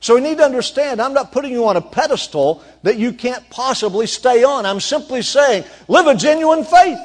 So 0.00 0.14
we 0.14 0.22
need 0.22 0.38
to 0.38 0.44
understand, 0.44 1.00
I'm 1.00 1.12
not 1.12 1.30
putting 1.30 1.52
you 1.52 1.66
on 1.66 1.76
a 1.76 1.82
pedestal 1.82 2.64
that 2.82 2.98
you 2.98 3.12
can't 3.12 3.48
possibly 3.50 4.06
stay 4.06 4.44
on. 4.44 4.64
I'm 4.64 4.80
simply 4.80 5.20
saying, 5.20 5.64
live 5.88 6.06
a 6.06 6.14
genuine 6.14 6.64
faith. 6.64 6.98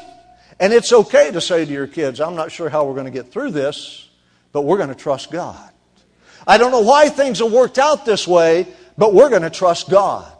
And 0.61 0.71
it's 0.71 0.93
okay 0.93 1.31
to 1.31 1.41
say 1.41 1.65
to 1.65 1.71
your 1.71 1.87
kids, 1.87 2.21
I'm 2.21 2.35
not 2.35 2.51
sure 2.51 2.69
how 2.69 2.85
we're 2.85 2.93
going 2.93 3.05
to 3.05 3.11
get 3.11 3.33
through 3.33 3.51
this, 3.51 4.07
but 4.53 4.61
we're 4.61 4.77
going 4.77 4.89
to 4.89 4.95
trust 4.95 5.29
God. 5.29 5.69
I 6.47 6.57
don't 6.57 6.71
know 6.71 6.81
why 6.81 7.09
things 7.09 7.39
have 7.39 7.51
worked 7.51 7.77
out 7.77 8.05
this 8.05 8.25
way, 8.25 8.67
but 8.97 9.13
we're 9.13 9.29
going 9.29 9.41
to 9.41 9.49
trust 9.49 9.89
God. 9.89 10.31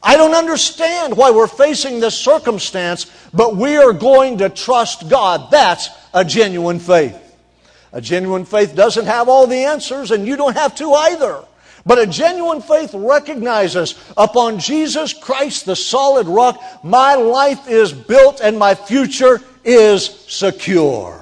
I 0.00 0.16
don't 0.16 0.34
understand 0.34 1.16
why 1.16 1.32
we're 1.32 1.48
facing 1.48 1.98
this 1.98 2.16
circumstance, 2.16 3.10
but 3.32 3.56
we 3.56 3.76
are 3.78 3.92
going 3.92 4.38
to 4.38 4.48
trust 4.48 5.08
God. 5.08 5.50
That's 5.50 5.88
a 6.14 6.24
genuine 6.24 6.78
faith. 6.78 7.20
A 7.96 8.00
genuine 8.02 8.44
faith 8.44 8.76
doesn't 8.76 9.06
have 9.06 9.26
all 9.26 9.46
the 9.46 9.64
answers, 9.64 10.10
and 10.10 10.26
you 10.26 10.36
don't 10.36 10.54
have 10.54 10.74
to 10.74 10.92
either. 10.92 11.42
But 11.86 11.98
a 11.98 12.06
genuine 12.06 12.60
faith 12.60 12.90
recognizes 12.92 13.94
upon 14.18 14.58
Jesus 14.58 15.14
Christ, 15.14 15.64
the 15.64 15.74
solid 15.74 16.26
rock, 16.26 16.62
my 16.84 17.14
life 17.14 17.66
is 17.66 17.94
built 17.94 18.42
and 18.42 18.58
my 18.58 18.74
future 18.74 19.40
is 19.64 20.04
secure. 20.04 21.18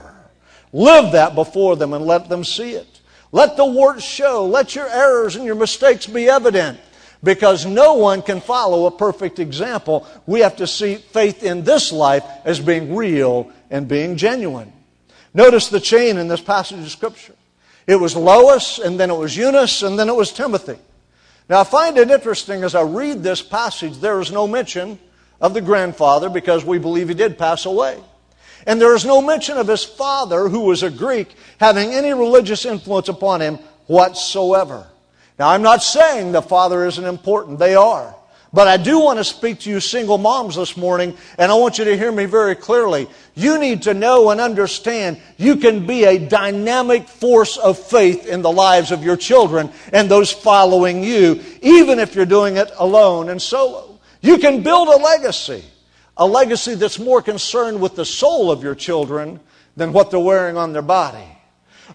Live 0.73 1.13
that 1.13 1.37
before 1.37 1.77
them 1.77 1.93
and 1.93 2.07
let 2.07 2.29
them 2.29 2.43
see 2.43 2.73
it. 2.73 3.01
Let 3.31 3.57
the 3.57 3.65
warts 3.65 4.03
show. 4.03 4.45
Let 4.45 4.75
your 4.75 4.89
errors 4.89 5.37
and 5.37 5.45
your 5.45 5.55
mistakes 5.55 6.09
be 6.09 6.29
evident. 6.29 6.81
Because 7.23 7.65
no 7.65 7.95
one 7.95 8.21
can 8.21 8.41
follow 8.41 8.87
a 8.87 8.91
perfect 8.91 9.39
example. 9.39 10.09
We 10.27 10.41
have 10.41 10.57
to 10.57 10.67
see 10.67 10.97
faith 10.97 11.45
in 11.45 11.63
this 11.63 11.93
life 11.93 12.25
as 12.45 12.59
being 12.59 12.97
real 12.97 13.53
and 13.71 13.87
being 13.87 14.17
genuine. 14.17 14.73
Notice 15.35 15.69
the 15.69 15.81
chain 15.81 16.17
in 16.17 16.29
this 16.29 16.41
passage 16.41 16.79
of 16.79 16.91
Scripture. 16.91 17.35
It 17.87 17.97
was 17.97 18.17
Lois, 18.17 18.79
and 18.79 18.99
then 18.99 19.11
it 19.11 19.17
was 19.17 19.37
Eunice, 19.37 19.83
and 19.83 19.99
then 19.99 20.09
it 20.09 20.15
was 20.15 20.33
Timothy. 20.33 20.79
Now, 21.49 21.61
I 21.61 21.65
find 21.65 21.99
it 21.99 22.11
interesting 22.11 22.63
as 22.63 22.75
I 22.75 22.83
read 22.83 23.23
this 23.23 23.43
passage, 23.43 23.99
there 23.99 24.21
is 24.21 24.33
no 24.33 24.47
mention 24.47 24.99
of 25.41 25.53
the 25.53 25.61
grandfather 25.61 26.31
because 26.31 26.65
we 26.65 26.79
believe 26.79 27.09
he 27.09 27.15
did 27.15 27.37
pass 27.37 27.67
away. 27.67 28.01
And 28.67 28.81
there 28.81 28.95
is 28.95 29.05
no 29.05 29.21
mention 29.21 29.59
of 29.59 29.69
his 29.69 29.85
father, 29.85 30.49
who 30.49 30.61
was 30.61 30.83
a 30.83 30.91
Greek, 30.91 31.35
having 31.59 31.93
any 31.93 32.15
religious 32.15 32.65
influence 32.65 33.09
upon 33.09 33.43
him 33.43 33.59
whatsoever. 33.87 34.87
Now, 35.39 35.51
I'm 35.51 35.63
not 35.63 35.83
saying 35.83 36.33
the 36.33 36.41
father 36.41 36.87
isn't 36.87 37.05
important, 37.05 37.59
they 37.59 37.75
are. 37.75 38.15
But 38.55 38.69
I 38.69 38.77
do 38.77 39.01
want 39.01 39.19
to 39.19 39.25
speak 39.25 39.59
to 39.61 39.71
you 39.71 39.81
single 39.81 40.17
moms 40.17 40.55
this 40.55 40.77
morning, 40.77 41.17
and 41.39 41.51
I 41.51 41.57
want 41.57 41.79
you 41.79 41.85
to 41.87 41.97
hear 41.97 42.13
me 42.13 42.27
very 42.27 42.55
clearly. 42.55 43.09
You 43.35 43.59
need 43.59 43.83
to 43.83 43.95
know 43.95 44.31
and 44.31 44.41
understand 44.41 45.21
you 45.37 45.57
can 45.57 45.89
be 45.89 46.05
a 46.05 46.21
dynamic 46.21 47.09
force 47.09 47.57
of 47.57 47.77
faith 47.77 48.29
in 48.29 48.43
the 48.43 48.53
lives 48.53 48.93
of 48.93 49.03
your 49.03 49.17
children 49.17 49.73
and 49.93 50.09
those 50.09 50.31
following 50.31 51.03
you, 51.03 51.43
even 51.63 51.99
if 51.99 52.15
you're 52.15 52.27
doing 52.27 52.57
it 52.57 52.71
alone 52.79 53.29
and 53.29 53.43
solo. 53.43 53.99
You 54.21 54.39
can 54.39 54.63
build 54.63 54.87
a 54.87 55.03
legacy, 55.03 55.65
a 56.17 56.25
legacy 56.25 56.77
that's 56.77 57.01
more 57.01 57.23
concerned 57.23 57.81
with 57.81 57.97
the 57.97 58.05
soul 58.05 58.53
of 58.53 58.63
your 58.63 58.77
children 58.77 59.41
than 59.77 59.93
what 59.93 60.13
they're 60.13 60.21
wearing 60.21 60.57
on 60.57 60.73
their 60.73 60.81
body. 60.81 61.27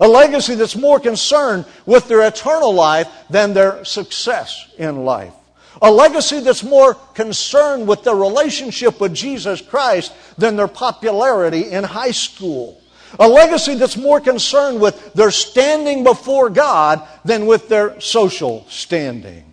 A 0.01 0.07
legacy 0.09 0.55
that's 0.55 0.75
more 0.75 0.99
concerned 0.99 1.63
with 1.85 2.09
their 2.09 2.27
eternal 2.27 2.73
life 2.73 3.07
than 3.29 3.53
their 3.53 3.85
success 3.85 4.73
in 4.77 5.05
life. 5.05 5.33
A 5.81 5.91
legacy 5.91 6.41
that's 6.41 6.63
more 6.63 6.95
concerned 7.13 7.87
with 7.87 8.03
their 8.03 8.15
relationship 8.15 8.99
with 8.99 9.13
Jesus 9.13 9.61
Christ 9.61 10.13
than 10.37 10.55
their 10.55 10.67
popularity 10.67 11.71
in 11.71 11.83
high 11.83 12.11
school. 12.11 12.81
A 13.17 13.27
legacy 13.27 13.75
that's 13.75 13.97
more 13.97 14.19
concerned 14.19 14.81
with 14.81 15.13
their 15.13 15.31
standing 15.31 16.03
before 16.03 16.49
God 16.49 17.07
than 17.25 17.45
with 17.45 17.69
their 17.69 17.99
social 18.01 18.65
standing. 18.69 19.45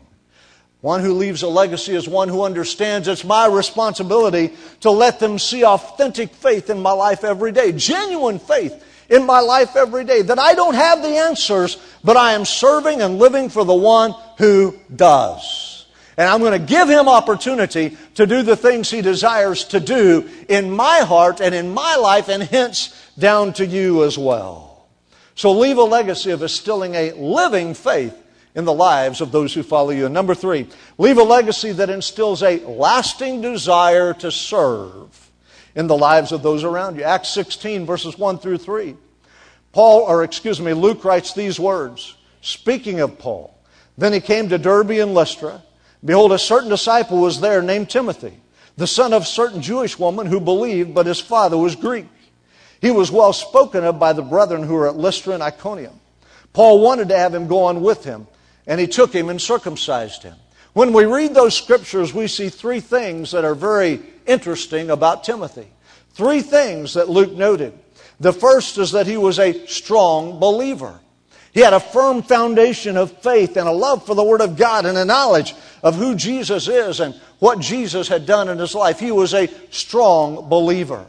One 0.81 1.01
who 1.01 1.15
leaves 1.15 1.43
a 1.43 1.49
legacy 1.49 1.95
is 1.95 2.09
one 2.09 2.29
who 2.29 2.43
understands 2.43 3.09
it's 3.09 3.25
my 3.25 3.47
responsibility 3.47 4.53
to 4.81 4.91
let 4.91 5.19
them 5.19 5.39
see 5.39 5.65
authentic 5.65 6.35
faith 6.35 6.71
in 6.71 6.81
my 6.81 6.93
life 6.93 7.25
every 7.25 7.51
day, 7.51 7.73
genuine 7.73 8.39
faith 8.39 8.85
in 9.09 9.25
my 9.25 9.41
life 9.41 9.75
every 9.75 10.05
day. 10.05 10.23
That 10.23 10.39
I 10.39 10.55
don't 10.55 10.75
have 10.75 11.03
the 11.03 11.17
answers, 11.17 11.79
but 12.05 12.17
I 12.17 12.33
am 12.33 12.45
serving 12.45 13.01
and 13.01 13.19
living 13.19 13.49
for 13.49 13.65
the 13.65 13.75
one 13.75 14.15
who 14.39 14.79
does. 14.95 15.76
And 16.17 16.29
I'm 16.29 16.41
going 16.41 16.59
to 16.59 16.67
give 16.67 16.89
him 16.89 17.09
opportunity 17.09 17.97
to 18.15 18.27
do 18.27 18.43
the 18.43 18.57
things 18.57 18.91
he 18.91 19.03
desires 19.03 19.65
to 19.65 19.81
do 19.81 20.29
in 20.49 20.71
my 20.71 21.01
heart 21.01 21.41
and 21.41 21.55
in 21.55 21.75
my 21.75 21.97
life, 21.97 22.29
and 22.29 22.43
hence 22.43 22.95
down 23.19 23.53
to 23.55 23.67
you 23.67 24.05
as 24.05 24.17
well. 24.17 24.87
So 25.35 25.53
leave 25.53 25.77
a 25.77 25.83
legacy 25.83 26.31
of 26.31 26.41
instilling 26.41 26.95
a 26.95 27.13
living 27.13 27.75
faith 27.75 28.17
in 28.55 28.65
the 28.65 28.73
lives 28.73 29.21
of 29.21 29.33
those 29.33 29.53
who 29.53 29.63
follow 29.63 29.91
you. 29.91 30.07
And 30.07 30.15
number 30.15 30.35
three, 30.35 30.67
leave 30.97 31.19
a 31.19 31.23
legacy 31.23 31.73
that 31.73 31.91
instills 31.91 32.43
a 32.43 32.61
lasting 32.61 33.43
desire 33.43 34.15
to 34.15 34.33
serve 34.33 35.31
in 35.75 35.87
the 35.87 35.97
lives 35.97 36.33
of 36.33 36.43
those 36.43 36.65
around 36.65 36.97
you. 36.97 37.03
Acts 37.03 37.29
16, 37.29 37.85
verses 37.85 38.19
1 38.19 38.39
through 38.39 38.57
3. 38.57 38.97
Paul, 39.73 40.01
or 40.05 40.25
excuse 40.25 40.59
me, 40.59 40.73
Luke 40.73 41.05
writes 41.05 41.35
these 41.35 41.61
words, 41.61 42.17
speaking 42.41 43.01
of 43.01 43.19
Paul. 43.19 43.53
Then 43.99 44.15
he 44.15 44.21
came 44.21 44.49
to 44.49 44.57
Derbe 44.57 44.93
and 44.93 45.13
Lystra 45.13 45.63
Behold, 46.07 46.33
a 46.33 46.39
certain 46.39 46.71
disciple 46.71 47.19
was 47.19 47.41
there 47.41 47.61
named 47.61 47.91
Timothy, 47.91 48.39
the 48.77 48.87
son 48.87 49.13
of 49.13 49.23
a 49.23 49.27
certain 49.27 49.61
Jewish 49.61 49.99
woman 49.99 50.27
who 50.27 50.41
believed, 50.41 50.95
but 50.95 51.07
his 51.07 51.21
father 51.21 51.59
was 51.59 51.75
Greek. 51.75 52.07
He 52.81 52.93
was 52.93 53.11
well 53.11 53.33
spoken 53.33 53.83
of 53.85 53.99
by 53.99 54.13
the 54.13 54.23
brethren 54.23 54.63
who 54.63 54.75
were 54.75 54.87
at 54.87 54.97
Lystra 54.97 55.35
and 55.35 55.43
Iconium. 55.43 55.99
Paul 56.53 56.81
wanted 56.81 57.09
to 57.09 57.19
have 57.19 57.35
him 57.35 57.49
go 57.49 57.65
on 57.65 57.83
with 57.83 58.05
him, 58.05 58.29
and 58.69 58.81
he 58.81 58.87
took 58.87 59.13
him 59.13 59.29
and 59.29 59.43
circumcised 59.43 60.23
him. 60.23 60.37
When 60.75 60.93
we 60.93 61.07
read 61.07 61.35
those 61.35 61.57
scriptures, 61.57 62.15
we 62.15 62.29
see 62.29 62.51
three 62.51 62.81
things 62.81 63.33
that 63.33 63.45
are 63.45 63.55
very 63.55 64.01
interesting 64.27 64.91
about 64.91 65.25
Timothy. 65.25 65.67
Three 66.11 66.41
things 66.41 66.95
that 66.95 67.09
Luke 67.09 67.33
noted. 67.33 67.77
The 68.21 68.33
first 68.33 68.79
is 68.79 68.93
that 68.93 69.07
he 69.07 69.17
was 69.17 69.39
a 69.39 69.67
strong 69.67 70.39
believer. 70.39 71.01
He 71.57 71.63
had 71.63 71.73
a 71.73 71.81
firm 71.81 72.21
foundation 72.21 72.99
of 72.99 73.11
faith 73.23 73.57
and 73.57 73.67
a 73.67 73.73
love 73.73 74.05
for 74.05 74.15
the 74.15 74.23
Word 74.23 74.43
of 74.43 74.59
God 74.59 74.85
and 74.85 74.99
a 74.99 75.07
knowledge 75.07 75.55
of 75.83 75.95
who 75.95 76.15
Jesus 76.15 76.69
is 76.69 77.01
and 77.01 77.15
what 77.39 77.61
Jesus 77.61 78.09
had 78.09 78.27
done 78.27 78.51
in 78.51 78.59
his 78.59 78.75
life. 78.75 79.01
He 79.01 79.11
was 79.11 79.33
a 79.33 79.49
strong 79.71 80.51
believer. 80.51 81.07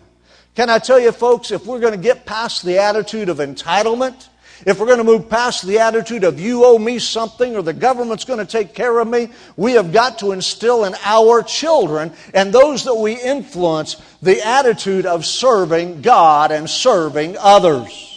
Can 0.56 0.70
I 0.70 0.80
tell 0.80 1.02
you, 1.02 1.12
folks, 1.12 1.52
if 1.52 1.66
we're 1.66 1.82
going 1.82 1.92
to 1.92 2.00
get 2.00 2.26
past 2.26 2.64
the 2.64 2.78
attitude 2.78 3.28
of 3.28 3.40
entitlement, 3.40 4.30
if 4.66 4.80
we're 4.80 4.86
going 4.86 5.00
to 5.00 5.04
move 5.04 5.30
past 5.30 5.68
the 5.68 5.80
attitude 5.80 6.24
of 6.24 6.40
you 6.40 6.64
owe 6.64 6.80
me 6.80 6.98
something 6.98 7.54
or 7.58 7.62
the 7.62 7.74
government's 7.74 8.24
going 8.24 8.40
to 8.40 8.46
take 8.46 8.74
care 8.74 9.00
of 9.00 9.08
me, 9.10 9.28
we 9.58 9.74
have 9.74 9.92
got 9.92 10.20
to 10.20 10.32
instill 10.32 10.86
in 10.86 10.96
our 11.04 11.44
children 11.44 12.14
and 12.34 12.54
those 12.54 12.86
that 12.86 12.96
we 12.96 13.20
influence 13.20 13.98
the 14.22 14.42
attitude 14.48 15.06
of 15.06 15.26
serving 15.26 16.02
God 16.02 16.54
and 16.54 16.70
serving 16.70 17.36
others. 17.38 18.17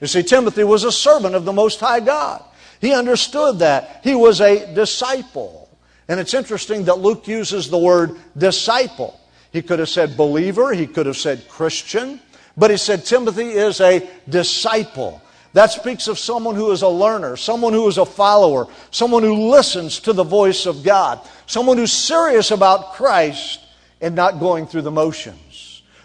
You 0.00 0.06
see, 0.06 0.22
Timothy 0.22 0.64
was 0.64 0.84
a 0.84 0.92
servant 0.92 1.34
of 1.34 1.44
the 1.44 1.52
Most 1.52 1.80
High 1.80 2.00
God. 2.00 2.42
He 2.80 2.94
understood 2.94 3.58
that. 3.58 4.00
He 4.04 4.14
was 4.14 4.40
a 4.40 4.72
disciple. 4.74 5.68
And 6.08 6.18
it's 6.20 6.34
interesting 6.34 6.84
that 6.84 6.98
Luke 6.98 7.26
uses 7.28 7.68
the 7.68 7.78
word 7.78 8.16
disciple. 8.36 9.18
He 9.52 9.62
could 9.62 9.78
have 9.78 9.88
said 9.88 10.16
believer, 10.16 10.72
he 10.72 10.86
could 10.86 11.06
have 11.06 11.16
said 11.16 11.48
Christian, 11.48 12.20
but 12.56 12.70
he 12.70 12.76
said 12.76 13.04
Timothy 13.04 13.48
is 13.48 13.80
a 13.80 14.08
disciple. 14.28 15.22
That 15.54 15.70
speaks 15.70 16.08
of 16.08 16.18
someone 16.18 16.54
who 16.54 16.70
is 16.72 16.82
a 16.82 16.88
learner, 16.88 17.36
someone 17.36 17.72
who 17.72 17.88
is 17.88 17.98
a 17.98 18.04
follower, 18.04 18.66
someone 18.90 19.22
who 19.22 19.48
listens 19.50 20.00
to 20.00 20.12
the 20.12 20.24
voice 20.24 20.66
of 20.66 20.84
God, 20.84 21.20
someone 21.46 21.78
who's 21.78 21.92
serious 21.92 22.50
about 22.50 22.92
Christ 22.92 23.60
and 24.00 24.14
not 24.14 24.38
going 24.38 24.66
through 24.66 24.82
the 24.82 24.90
motions. 24.90 25.47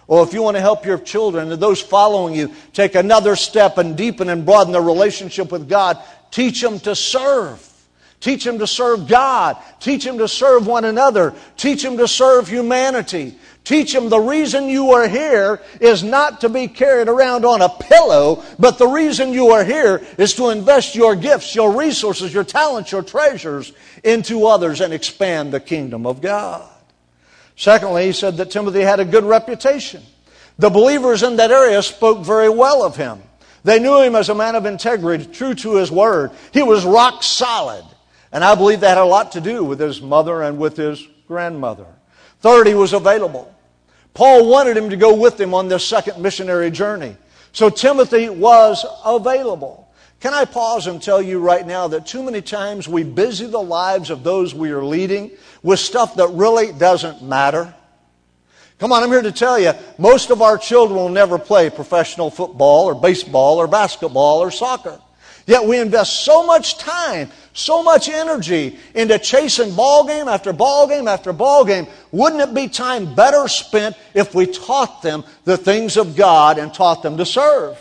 Or 0.07 0.23
if 0.23 0.33
you 0.33 0.41
want 0.41 0.57
to 0.57 0.61
help 0.61 0.85
your 0.85 0.97
children 0.97 1.51
and 1.51 1.61
those 1.61 1.81
following 1.81 2.35
you 2.35 2.53
take 2.73 2.95
another 2.95 3.35
step 3.35 3.77
and 3.77 3.95
deepen 3.95 4.29
and 4.29 4.45
broaden 4.45 4.73
their 4.73 4.81
relationship 4.81 5.51
with 5.51 5.69
God, 5.69 5.97
teach 6.31 6.61
them 6.61 6.79
to 6.81 6.95
serve. 6.95 7.69
Teach 8.19 8.45
them 8.45 8.59
to 8.59 8.67
serve 8.67 9.07
God. 9.07 9.57
Teach 9.81 10.05
them 10.05 10.17
to 10.19 10.29
serve 10.29 10.65
one 10.65 10.85
another. 10.85 11.33
Teach 11.57 11.83
them 11.83 11.97
to 11.97 12.07
serve 12.07 12.47
humanity. 12.47 13.37
Teach 13.65 13.93
them 13.93 14.09
the 14.09 14.19
reason 14.19 14.69
you 14.69 14.91
are 14.91 15.07
here 15.07 15.61
is 15.79 16.03
not 16.03 16.41
to 16.41 16.49
be 16.49 16.67
carried 16.67 17.07
around 17.07 17.45
on 17.45 17.61
a 17.61 17.69
pillow, 17.69 18.43
but 18.59 18.77
the 18.77 18.87
reason 18.87 19.31
you 19.31 19.49
are 19.49 19.63
here 19.63 20.01
is 20.17 20.33
to 20.35 20.49
invest 20.49 20.95
your 20.95 21.15
gifts, 21.15 21.55
your 21.55 21.77
resources, 21.77 22.33
your 22.33 22.43
talents, 22.43 22.91
your 22.91 23.03
treasures 23.03 23.71
into 24.03 24.45
others 24.47 24.81
and 24.81 24.93
expand 24.93 25.53
the 25.53 25.61
kingdom 25.61 26.05
of 26.05 26.21
God. 26.21 26.69
Secondly, 27.55 28.05
he 28.07 28.11
said 28.11 28.37
that 28.37 28.51
Timothy 28.51 28.81
had 28.81 28.99
a 28.99 29.05
good 29.05 29.23
reputation. 29.23 30.01
The 30.57 30.69
believers 30.69 31.23
in 31.23 31.37
that 31.37 31.51
area 31.51 31.81
spoke 31.81 32.25
very 32.25 32.49
well 32.49 32.83
of 32.83 32.95
him. 32.95 33.21
They 33.63 33.79
knew 33.79 34.01
him 34.01 34.15
as 34.15 34.29
a 34.29 34.35
man 34.35 34.55
of 34.55 34.65
integrity, 34.65 35.25
true 35.25 35.53
to 35.55 35.75
his 35.75 35.91
word. 35.91 36.31
He 36.51 36.63
was 36.63 36.85
rock 36.85 37.23
solid. 37.23 37.85
And 38.31 38.43
I 38.43 38.55
believe 38.55 38.81
that 38.81 38.89
had 38.89 38.97
a 38.97 39.05
lot 39.05 39.33
to 39.33 39.41
do 39.41 39.63
with 39.63 39.79
his 39.79 40.01
mother 40.01 40.41
and 40.41 40.57
with 40.57 40.75
his 40.75 41.07
grandmother. 41.27 41.85
Third, 42.39 42.67
he 42.67 42.73
was 42.73 42.93
available. 42.93 43.53
Paul 44.13 44.49
wanted 44.49 44.75
him 44.75 44.89
to 44.89 44.97
go 44.97 45.15
with 45.15 45.39
him 45.39 45.53
on 45.53 45.69
this 45.69 45.85
second 45.85 46.21
missionary 46.21 46.71
journey. 46.71 47.15
So 47.51 47.69
Timothy 47.69 48.29
was 48.29 48.85
available. 49.05 49.83
Can 50.19 50.33
I 50.33 50.45
pause 50.45 50.87
and 50.87 51.01
tell 51.01 51.21
you 51.21 51.39
right 51.39 51.65
now 51.65 51.87
that 51.89 52.07
too 52.07 52.23
many 52.23 52.41
times 52.41 52.87
we 52.87 53.03
busy 53.03 53.45
the 53.45 53.61
lives 53.61 54.09
of 54.09 54.23
those 54.23 54.55
we 54.55 54.71
are 54.71 54.83
leading 54.83 55.31
with 55.63 55.79
stuff 55.79 56.15
that 56.15 56.27
really 56.27 56.71
doesn't 56.71 57.23
matter? 57.23 57.73
Come 58.79 58.91
on, 58.91 59.01
I'm 59.01 59.09
here 59.09 59.21
to 59.21 59.31
tell 59.31 59.57
you, 59.57 59.71
most 59.97 60.29
of 60.29 60.41
our 60.41 60.57
children 60.57 60.99
will 60.99 61.09
never 61.09 61.39
play 61.39 61.69
professional 61.69 62.29
football 62.29 62.85
or 62.85 62.95
baseball 62.95 63.57
or 63.57 63.67
basketball 63.67 64.39
or 64.39 64.51
soccer. 64.51 64.99
Yet 65.45 65.65
we 65.65 65.79
invest 65.79 66.23
so 66.23 66.45
much 66.45 66.77
time, 66.77 67.29
so 67.53 67.83
much 67.83 68.07
energy 68.07 68.79
into 68.95 69.19
chasing 69.19 69.75
ball 69.75 70.05
game 70.05 70.27
after 70.27 70.53
ball 70.53 70.87
game 70.87 71.07
after 71.07 71.33
ball 71.33 71.65
game. 71.65 71.87
Wouldn't 72.11 72.41
it 72.41 72.53
be 72.53 72.69
time 72.69 73.13
better 73.13 73.47
spent 73.47 73.97
if 74.13 74.33
we 74.33 74.47
taught 74.47 75.01
them 75.01 75.23
the 75.43 75.57
things 75.57 75.97
of 75.97 76.15
God 76.15 76.57
and 76.57 76.73
taught 76.73 77.03
them 77.03 77.17
to 77.17 77.25
serve? 77.25 77.77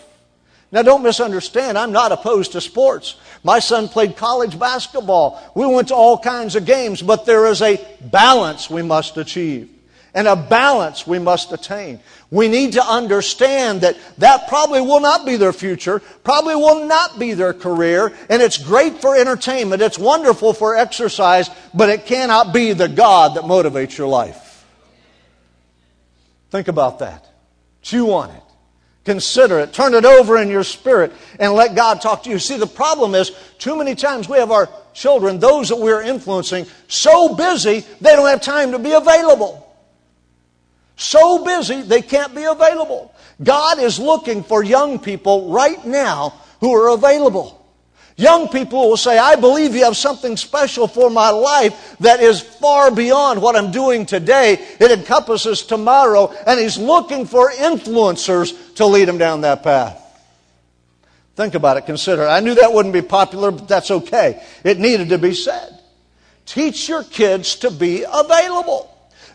Now 0.73 0.83
don't 0.83 1.03
misunderstand, 1.03 1.79
I'm 1.79 1.93
not 1.93 2.13
opposed 2.13 2.53
to 2.53 2.61
sports. 2.61 3.17
My 3.45 3.59
son 3.59 3.89
played 3.89 4.17
college 4.17 4.59
basketball. 4.59 5.43
We 5.55 5.67
went 5.67 5.89
to 5.89 5.95
all 5.95 6.19
kinds 6.19 6.55
of 6.55 6.65
games, 6.65 7.03
but 7.03 7.27
there 7.27 7.47
is 7.47 7.61
a 7.61 7.85
balance 8.01 8.71
we 8.71 8.83
must 8.83 9.17
achieve 9.17 9.69
and 10.15 10.29
a 10.29 10.37
balance 10.37 11.07
we 11.07 11.19
must 11.19 11.53
attain. 11.53 12.01
We 12.31 12.49
need 12.49 12.75
to 12.75 12.85
understand 12.85 13.81
that 13.83 13.97
that 14.19 14.49
probably 14.49 14.81
will 14.81 15.01
not 15.01 15.25
be 15.25 15.37
their 15.37 15.53
future, 15.53 16.01
probably 16.23 16.55
will 16.55 16.87
not 16.87 17.19
be 17.19 17.35
their 17.35 17.55
career, 17.55 18.13
and 18.29 18.43
it's 18.43 18.59
great 18.59 19.01
for 19.01 19.17
entertainment, 19.17 19.83
it's 19.83 19.99
wonderful 19.99 20.53
for 20.53 20.77
exercise, 20.77 21.49
but 21.73 21.89
it 21.89 22.07
cannot 22.07 22.53
be 22.53 22.73
the 22.73 22.89
God 22.89 23.37
that 23.37 23.45
motivates 23.45 23.97
your 23.97 24.09
life. 24.09 24.67
Think 26.51 26.69
about 26.69 26.99
that. 26.99 27.27
Chew 27.81 28.13
on 28.13 28.31
it. 28.31 28.43
Consider 29.05 29.59
it. 29.59 29.73
Turn 29.73 29.95
it 29.95 30.05
over 30.05 30.39
in 30.39 30.49
your 30.49 30.63
spirit 30.63 31.13
and 31.41 31.55
let 31.55 31.75
God 31.75 32.01
talk 32.01 32.23
to 32.23 32.31
you. 32.31 32.39
See, 32.39 32.57
the 32.57 32.67
problem 32.67 33.15
is 33.15 33.33
too 33.59 33.77
many 33.77 33.95
times 33.95 34.29
we 34.29 34.39
have 34.39 34.53
our 34.53 34.69
children, 34.95 35.41
those 35.41 35.71
that 35.71 35.77
we're 35.77 36.03
influencing, 36.03 36.67
so 36.87 37.35
busy 37.35 37.81
they 38.01 38.11
don't 38.15 38.29
have 38.29 38.41
time 38.41 38.73
to 38.73 38.79
be 38.79 38.93
available. 38.93 39.59
So 40.97 41.45
busy, 41.45 41.83
they 41.83 42.03
can't 42.03 42.35
be 42.35 42.45
available. 42.45 43.13
God 43.43 43.81
is 43.81 43.99
looking 43.99 44.45
for 44.45 44.63
young 44.63 45.01
people 45.01 45.51
right 45.51 45.85
now 45.85 46.35
who 46.61 46.73
are 46.75 46.95
available. 46.95 47.62
Young 48.23 48.47
people 48.47 48.89
will 48.89 48.97
say, 48.97 49.19
I 49.19 49.35
believe 49.35 49.75
you 49.75 49.83
have 49.83 49.97
something 49.97 50.37
special 50.37 50.87
for 50.87 51.11
my 51.11 51.31
life 51.31 51.97
that 51.99 52.21
is 52.21 52.41
far 52.41 52.93
beyond 52.93 53.43
what 53.43 53.57
I'm 53.57 53.73
doing 53.73 54.07
today. 54.07 54.65
It 54.79 54.93
encompasses 54.93 55.63
tomorrow, 55.63 56.33
and 56.47 56.61
He's 56.61 56.79
looking 56.79 57.27
for 57.27 57.51
influencers 57.51 58.77
to 58.77 58.87
lead 58.87 59.09
him 59.09 59.19
down 59.19 59.41
that 59.41 59.65
path. 59.65 59.99
Think 61.35 61.57
about 61.57 61.79
it, 61.79 61.87
consider 61.87 62.23
it. 62.23 62.29
I 62.29 62.39
knew 62.39 62.55
that 62.55 62.73
wouldn't 62.73 62.93
be 62.93 63.03
popular, 63.03 63.51
but 63.51 63.67
that's 63.67 63.91
okay. 63.91 64.41
It 64.63 64.79
needed 64.79 65.09
to 65.09 65.19
be 65.19 65.35
said. 65.35 65.81
Teach 66.47 66.89
your 66.89 67.03
kids 67.03 67.57
to 67.57 67.73
be 67.73 68.05
available. 68.05 68.92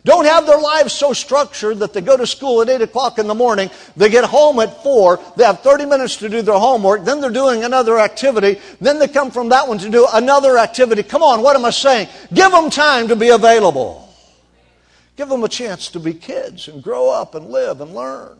Don't 0.07 0.23
have 0.23 0.47
their 0.47 0.57
lives 0.57 0.93
so 0.93 1.11
structured 1.11 1.79
that 1.79 1.91
they 1.91 1.99
go 1.99 2.15
to 2.15 2.25
school 2.25 2.61
at 2.61 2.69
8 2.69 2.81
o'clock 2.81 3.19
in 3.19 3.27
the 3.27 3.35
morning, 3.35 3.69
they 3.97 4.07
get 4.07 4.23
home 4.23 4.57
at 4.61 4.81
4, 4.81 5.19
they 5.35 5.43
have 5.43 5.59
30 5.59 5.85
minutes 5.85 6.15
to 6.17 6.29
do 6.29 6.41
their 6.41 6.57
homework, 6.57 7.03
then 7.03 7.19
they're 7.19 7.29
doing 7.29 7.65
another 7.65 7.99
activity, 7.99 8.61
then 8.79 8.99
they 8.99 9.09
come 9.09 9.31
from 9.31 9.49
that 9.49 9.67
one 9.67 9.79
to 9.79 9.89
do 9.89 10.07
another 10.13 10.57
activity. 10.57 11.03
Come 11.03 11.23
on, 11.23 11.41
what 11.41 11.57
am 11.57 11.65
I 11.65 11.71
saying? 11.71 12.07
Give 12.33 12.49
them 12.49 12.69
time 12.69 13.09
to 13.09 13.17
be 13.17 13.27
available. 13.27 14.07
Give 15.17 15.27
them 15.27 15.43
a 15.43 15.49
chance 15.49 15.89
to 15.89 15.99
be 15.99 16.13
kids 16.13 16.69
and 16.69 16.81
grow 16.81 17.09
up 17.09 17.35
and 17.35 17.49
live 17.49 17.81
and 17.81 17.93
learn. 17.93 18.37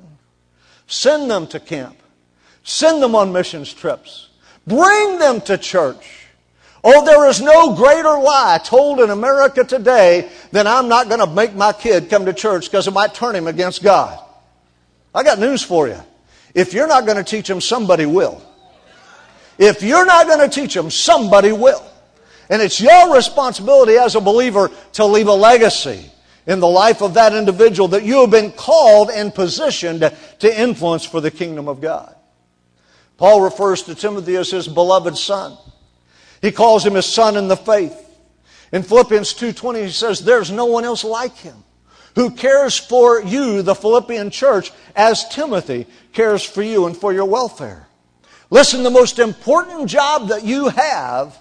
Send 0.88 1.30
them 1.30 1.48
to 1.48 1.60
camp. 1.60 1.98
Send 2.64 3.04
them 3.04 3.14
on 3.14 3.34
missions 3.34 3.74
trips. 3.74 4.30
Bring 4.66 5.20
them 5.20 5.42
to 5.42 5.58
church. 5.58 6.27
Oh, 6.90 7.04
there 7.04 7.28
is 7.28 7.42
no 7.42 7.76
greater 7.76 8.18
lie 8.18 8.62
told 8.64 9.02
in 9.02 9.10
America 9.10 9.66
today 9.66 10.32
than 10.54 10.68
I'm 10.68 10.88
not 10.88 11.10
going 11.10 11.20
to 11.20 11.28
make 11.28 11.54
my 11.54 11.74
kid 11.74 12.10
come 12.10 12.26
to 12.28 12.34
church 12.34 12.64
because 12.72 12.88
it 12.88 12.92
might 12.92 13.14
turn 13.14 13.36
him 13.36 13.46
against 13.46 13.84
God. 13.84 14.18
I 15.14 15.24
got 15.24 15.38
news 15.38 15.62
for 15.62 15.90
you. 15.90 16.00
If 16.54 16.74
you're 16.74 16.88
not 16.88 17.06
going 17.06 17.18
to 17.18 17.26
teach 17.26 17.50
him, 17.50 17.60
somebody 17.60 18.06
will. 18.06 18.42
If 19.58 19.84
you're 19.84 20.06
not 20.06 20.28
going 20.28 20.40
to 20.40 20.48
teach 20.48 20.74
him, 20.74 20.90
somebody 20.90 21.52
will. 21.52 21.86
And 22.50 22.62
it's 22.62 22.80
your 22.80 23.14
responsibility 23.14 23.98
as 23.98 24.16
a 24.16 24.22
believer 24.22 24.72
to 24.94 25.06
leave 25.06 25.28
a 25.28 25.34
legacy 25.34 26.10
in 26.46 26.62
the 26.62 26.70
life 26.70 27.02
of 27.02 27.16
that 27.16 27.34
individual 27.34 27.90
that 27.90 28.06
you 28.06 28.22
have 28.22 28.32
been 28.32 28.54
called 28.54 29.10
and 29.10 29.36
positioned 29.36 30.10
to 30.40 30.62
influence 30.62 31.04
for 31.04 31.20
the 31.20 31.32
kingdom 31.32 31.68
of 31.68 31.82
God. 31.82 32.16
Paul 33.18 33.42
refers 33.42 33.84
to 33.84 33.96
Timothy 33.96 34.38
as 34.38 34.52
his 34.52 34.70
beloved 34.70 35.18
son. 35.18 35.58
He 36.42 36.52
calls 36.52 36.86
him 36.86 36.94
his 36.94 37.06
son 37.06 37.38
in 37.38 37.48
the 37.48 37.58
faith. 37.58 37.96
In 38.72 38.84
Philippians 38.84 39.34
2:20 39.34 39.86
he 39.86 39.92
says 39.92 40.20
there's 40.20 40.52
no 40.52 40.66
one 40.66 40.84
else 40.84 41.04
like 41.04 41.38
him 41.38 41.64
who 42.16 42.32
cares 42.32 42.78
for 42.78 43.22
you 43.22 43.62
the 43.62 43.76
Philippian 43.76 44.30
church 44.30 44.72
as 44.96 45.28
Timothy 45.30 45.86
cares 46.14 46.44
for 46.44 46.64
you 46.64 46.86
and 46.86 46.98
for 46.98 47.14
your 47.14 47.26
welfare. 47.26 47.88
Listen, 48.50 48.84
the 48.84 48.90
most 48.90 49.20
important 49.20 49.90
job 49.90 50.30
that 50.30 50.44
you 50.44 50.70
have 50.70 51.38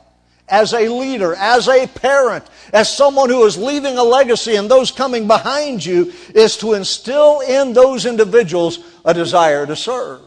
as 0.48 0.72
a 0.72 0.88
leader, 0.88 1.34
as 1.34 1.68
a 1.68 1.86
parent, 1.86 2.44
as 2.72 2.94
someone 2.94 3.30
who 3.30 3.44
is 3.46 3.56
leaving 3.56 3.98
a 3.98 4.02
legacy 4.02 4.54
and 4.56 4.70
those 4.70 4.92
coming 4.92 5.26
behind 5.26 5.84
you 5.84 6.12
is 6.34 6.56
to 6.58 6.74
instill 6.74 7.40
in 7.40 7.72
those 7.72 8.06
individuals 8.06 8.78
a 9.04 9.14
desire 9.14 9.66
to 9.66 9.74
serve 9.74 10.20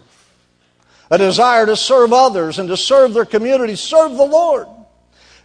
a 1.10 1.18
desire 1.18 1.66
to 1.66 1.76
serve 1.76 2.14
others 2.14 2.60
and 2.60 2.70
to 2.70 2.78
serve 2.78 3.14
their 3.14 3.26
community, 3.26 3.76
serve 3.76 4.16
the 4.16 4.26
Lord. 4.26 4.68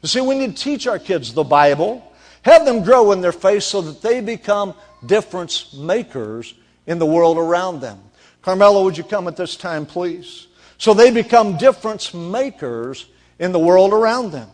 You 0.02 0.08
see, 0.08 0.20
we 0.20 0.38
need 0.38 0.56
to 0.56 0.62
teach 0.62 0.86
our 0.86 0.98
kids 0.98 1.32
the 1.32 1.44
Bible, 1.44 2.12
have 2.42 2.66
them 2.66 2.84
grow 2.84 3.12
in 3.12 3.20
their 3.20 3.32
faith 3.32 3.62
so 3.62 3.80
that 3.80 4.02
they 4.02 4.20
become 4.20 4.74
difference 5.06 5.72
makers 5.72 6.54
in 6.86 6.98
the 6.98 7.06
world 7.06 7.38
around 7.38 7.80
them. 7.80 7.98
Carmela, 8.42 8.82
would 8.82 8.98
you 8.98 9.04
come 9.04 9.26
at 9.28 9.36
this 9.36 9.56
time, 9.56 9.86
please? 9.86 10.48
So 10.76 10.92
they 10.92 11.10
become 11.10 11.56
difference 11.56 12.12
makers 12.12 13.06
in 13.38 13.52
the 13.52 13.58
world 13.58 13.92
around 13.92 14.32
them. 14.32 14.48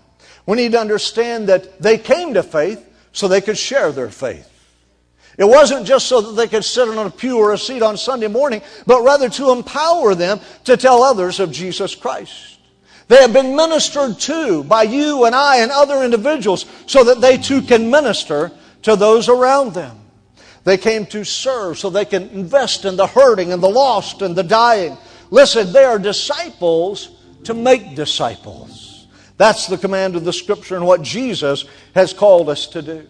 We 0.46 0.56
need 0.56 0.72
to 0.72 0.80
understand 0.80 1.48
that 1.48 1.80
they 1.80 1.98
came 1.98 2.34
to 2.34 2.42
faith 2.42 2.86
so 3.12 3.26
they 3.26 3.40
could 3.40 3.58
share 3.58 3.90
their 3.90 4.10
faith. 4.10 4.49
It 5.38 5.44
wasn't 5.44 5.86
just 5.86 6.06
so 6.06 6.20
that 6.20 6.32
they 6.32 6.48
could 6.48 6.64
sit 6.64 6.88
on 6.88 7.06
a 7.06 7.10
pew 7.10 7.38
or 7.38 7.52
a 7.52 7.58
seat 7.58 7.82
on 7.82 7.96
Sunday 7.96 8.28
morning, 8.28 8.62
but 8.86 9.02
rather 9.02 9.28
to 9.30 9.52
empower 9.52 10.14
them 10.14 10.40
to 10.64 10.76
tell 10.76 11.02
others 11.02 11.40
of 11.40 11.52
Jesus 11.52 11.94
Christ. 11.94 12.58
They 13.08 13.16
have 13.16 13.32
been 13.32 13.56
ministered 13.56 14.20
to 14.20 14.62
by 14.64 14.84
you 14.84 15.24
and 15.24 15.34
I 15.34 15.58
and 15.58 15.72
other 15.72 16.04
individuals 16.04 16.66
so 16.86 17.04
that 17.04 17.20
they 17.20 17.38
too 17.38 17.62
can 17.62 17.90
minister 17.90 18.52
to 18.82 18.96
those 18.96 19.28
around 19.28 19.74
them. 19.74 19.98
They 20.64 20.76
came 20.76 21.06
to 21.06 21.24
serve 21.24 21.78
so 21.78 21.90
they 21.90 22.04
can 22.04 22.28
invest 22.28 22.84
in 22.84 22.96
the 22.96 23.06
hurting 23.06 23.52
and 23.52 23.62
the 23.62 23.68
lost 23.68 24.22
and 24.22 24.36
the 24.36 24.42
dying. 24.42 24.96
Listen, 25.30 25.72
they 25.72 25.84
are 25.84 25.98
disciples 25.98 27.10
to 27.44 27.54
make 27.54 27.94
disciples. 27.94 29.06
That's 29.38 29.66
the 29.66 29.78
command 29.78 30.16
of 30.16 30.24
the 30.24 30.32
scripture 30.32 30.76
and 30.76 30.86
what 30.86 31.02
Jesus 31.02 31.64
has 31.94 32.12
called 32.12 32.48
us 32.48 32.66
to 32.68 32.82
do. 32.82 33.08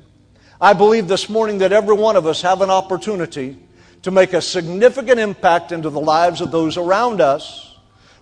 I 0.60 0.74
believe 0.74 1.08
this 1.08 1.30
morning 1.30 1.58
that 1.58 1.72
every 1.72 1.94
one 1.94 2.16
of 2.16 2.26
us 2.26 2.42
have 2.42 2.60
an 2.60 2.68
opportunity 2.68 3.56
to 4.02 4.10
make 4.10 4.34
a 4.34 4.42
significant 4.42 5.18
impact 5.18 5.72
into 5.72 5.88
the 5.88 6.00
lives 6.00 6.40
of 6.40 6.50
those 6.50 6.76
around 6.76 7.22
us 7.22 7.76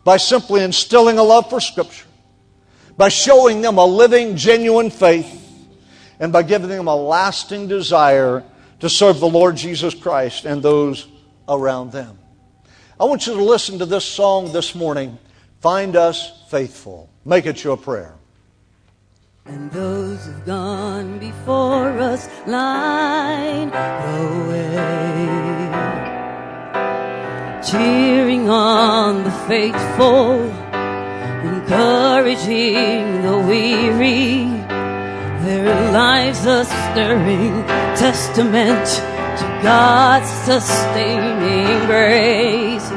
by 0.04 0.18
simply 0.18 0.62
instilling 0.62 1.18
a 1.18 1.22
love 1.22 1.50
for 1.50 1.60
Scripture, 1.60 2.06
by 2.96 3.08
showing 3.08 3.60
them 3.60 3.78
a 3.78 3.84
living, 3.84 4.36
genuine 4.36 4.90
faith, 4.90 5.44
and 6.20 6.32
by 6.32 6.42
giving 6.42 6.68
them 6.68 6.86
a 6.86 6.94
lasting 6.94 7.66
desire 7.66 8.44
to 8.80 8.88
serve 8.88 9.18
the 9.18 9.28
Lord 9.28 9.56
Jesus 9.56 9.94
Christ 9.94 10.44
and 10.44 10.62
those 10.62 11.08
around 11.48 11.90
them. 11.90 12.18
I 13.00 13.04
want 13.04 13.26
you 13.26 13.34
to 13.34 13.44
listen 13.44 13.78
to 13.80 13.86
this 13.86 14.04
song 14.04 14.52
this 14.52 14.74
morning 14.74 15.18
Find 15.60 15.96
Us 15.96 16.44
Faithful. 16.50 17.10
Make 17.24 17.46
it 17.46 17.62
your 17.64 17.76
prayer. 17.76 18.17
And 19.50 19.70
those 19.70 20.26
who've 20.26 20.44
gone 20.44 21.18
before 21.18 21.88
us 21.98 22.28
line 22.46 23.70
the 23.70 24.50
way, 24.50 25.28
cheering 27.62 28.50
on 28.50 29.24
the 29.24 29.30
faithful, 29.48 30.50
encouraging 31.48 33.22
the 33.22 33.38
weary. 33.48 34.44
Their 35.46 35.92
lives 35.92 36.44
a 36.44 36.66
stirring 36.66 37.64
testament 37.96 38.86
to 39.38 39.60
God's 39.62 40.28
sustaining 40.44 41.86
grace, 41.86 42.90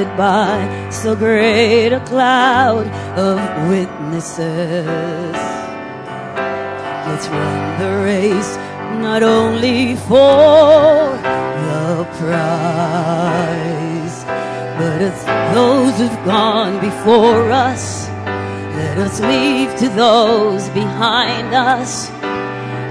surrounded 0.00 0.16
by 0.16 0.90
so 0.90 1.14
great 1.14 1.92
a 1.92 2.00
cloud 2.00 2.86
of 3.18 3.38
witnesses. 3.68 5.36
Let's 7.06 7.28
run 7.28 7.80
the 7.80 8.02
race 8.04 8.56
not 9.00 9.22
only 9.22 9.96
for 9.96 11.18
the 11.66 12.06
prize, 12.18 14.24
but 14.78 15.02
it's 15.02 15.24
those 15.54 15.98
who've 15.98 16.24
gone 16.24 16.80
before 16.80 17.50
us. 17.50 18.08
Let 18.08 18.98
us 18.98 19.20
leave 19.20 19.76
to 19.80 19.88
those 19.90 20.68
behind 20.70 21.54
us 21.54 22.08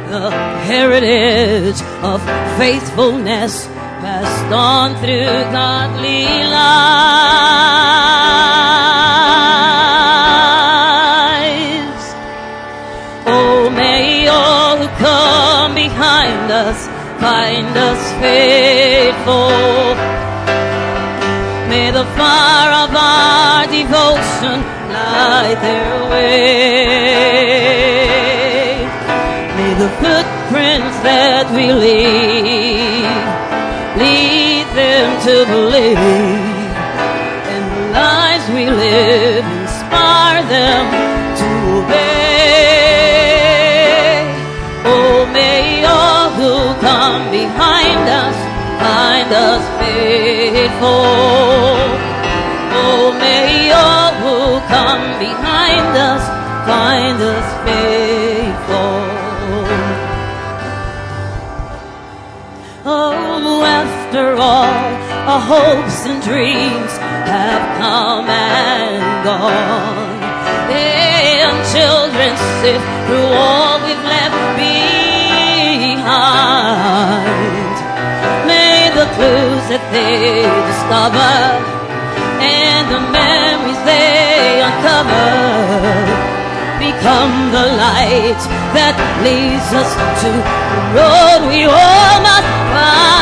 the 0.10 0.30
heritage 0.66 1.82
of 2.04 2.22
faithfulness 2.58 3.68
passed 4.02 4.52
on 4.54 4.96
through 4.96 5.52
godly 5.52 6.24
lives. 6.24 6.80
Oh, 13.28 13.70
may 13.76 14.28
all 14.28 14.78
who 14.78 14.88
come 15.04 15.76
behind 15.76 16.50
us 16.50 16.88
find 17.20 17.78
us 17.78 18.02
faithful. 18.24 19.50
May 21.68 21.92
the 21.92 22.06
fire 22.16 22.72
of 22.86 22.96
our 22.96 23.68
devotion 23.68 24.64
light 24.96 25.60
their 25.62 26.10
way. 26.10 27.20
May 29.58 29.74
the 29.84 29.90
footprints 30.00 30.98
that 31.04 31.46
we 31.54 31.74
leave 31.74 33.39
lead 33.98 34.68
them 34.76 35.22
to 35.26 35.46
believe. 35.46 35.98
And 37.52 37.64
the 37.76 37.82
lives 37.94 38.46
we 38.50 38.70
live 38.70 39.46
inspire 39.62 40.44
them 40.44 40.84
to 41.42 41.48
obey. 41.80 42.20
Oh, 44.86 45.26
may 45.34 45.86
all 45.86 46.30
who 46.40 46.74
come 46.82 47.32
behind 47.32 48.08
us 48.10 48.36
find 48.80 49.32
us 49.34 49.64
faithful. 49.80 51.69
After 63.48 64.36
all, 64.36 64.66
our 65.30 65.40
hopes 65.40 66.06
and 66.06 66.22
dreams 66.22 66.92
have 67.30 67.64
come 67.78 68.28
and 68.28 69.24
gone. 69.24 70.20
And 70.74 71.56
children 71.72 72.36
sift 72.62 72.90
through 73.06 73.30
all 73.38 73.80
we've 73.86 74.04
left 74.04 74.58
behind. 74.58 76.00
May 78.50 78.90
the 79.00 79.08
clues 79.16 79.64
that 79.72 79.86
they 79.94 80.44
discover 80.70 81.36
and 82.42 82.84
the 82.90 83.02
memories 83.14 83.82
they 83.86 84.62
uncover 84.66 85.30
become 86.80 87.34
the 87.52 87.68
light 87.78 88.42
that 88.74 88.96
leads 89.24 89.70
us 89.76 89.92
to 90.24 90.32
the 90.34 90.82
road 90.98 91.42
we 91.48 91.66
all 91.66 92.18
must 92.26 92.50
find. 92.74 93.19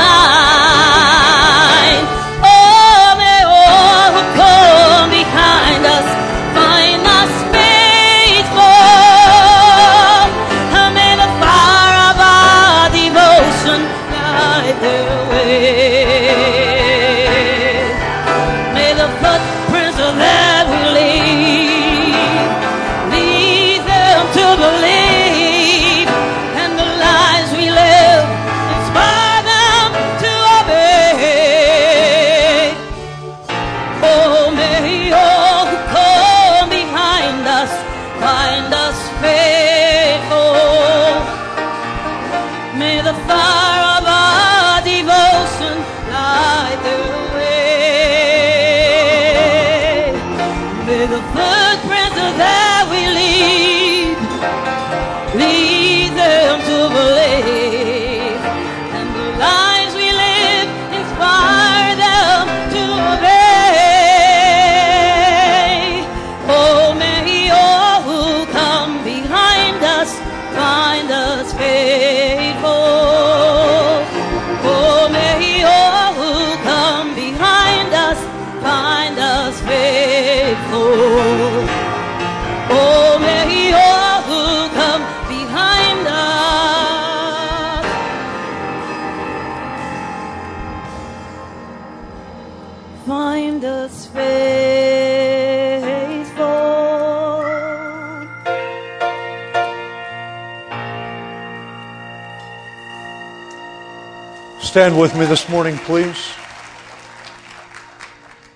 Stand 104.68 105.00
with 105.00 105.16
me 105.16 105.26
this 105.26 105.48
morning, 105.48 105.78
please. 105.78 106.34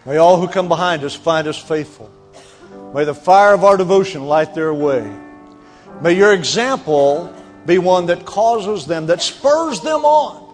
May 0.06 0.18
all 0.18 0.42
who 0.42 0.50
come 0.50 0.68
behind 0.68 1.06
us 1.06 1.16
find 1.16 1.48
us 1.48 1.58
faithful. 1.58 2.12
May 2.94 3.06
the 3.06 3.16
fire 3.16 3.54
of 3.54 3.64
our 3.64 3.78
devotion 3.78 4.26
light 4.26 4.54
their 4.54 4.74
way. 4.74 5.10
May 6.02 6.12
your 6.12 6.34
example 6.34 7.34
be 7.66 7.78
one 7.78 8.08
that 8.08 8.26
causes 8.26 8.86
them, 8.86 9.08
that 9.08 9.22
spurs 9.22 9.80
them 9.80 10.04
on 10.04 10.54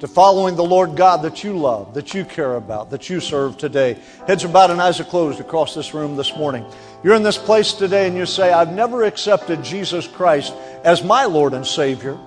to 0.00 0.08
following 0.08 0.56
the 0.56 0.64
Lord 0.64 0.96
God 0.96 1.22
that 1.22 1.44
you 1.44 1.56
love, 1.56 1.94
that 1.94 2.12
you 2.12 2.24
care 2.24 2.56
about, 2.56 2.90
that 2.90 3.08
you 3.08 3.20
serve 3.20 3.56
today. 3.56 3.98
Heads 4.26 4.44
are 4.44 4.48
bowed 4.48 4.72
and 4.72 4.82
eyes 4.82 4.98
are 4.98 5.04
closed 5.04 5.38
across 5.38 5.76
this 5.76 5.94
room 5.94 6.16
this 6.16 6.36
morning. 6.36 6.66
You're 7.04 7.14
in 7.14 7.22
this 7.22 7.38
place 7.38 7.72
today 7.72 8.08
and 8.08 8.16
you 8.16 8.26
say, 8.26 8.52
I've 8.52 8.72
never 8.72 9.04
accepted 9.04 9.62
Jesus 9.62 10.08
Christ 10.08 10.52
as 10.82 11.04
my 11.04 11.24
Lord 11.24 11.54
and 11.54 11.64
Savior. 11.64 12.18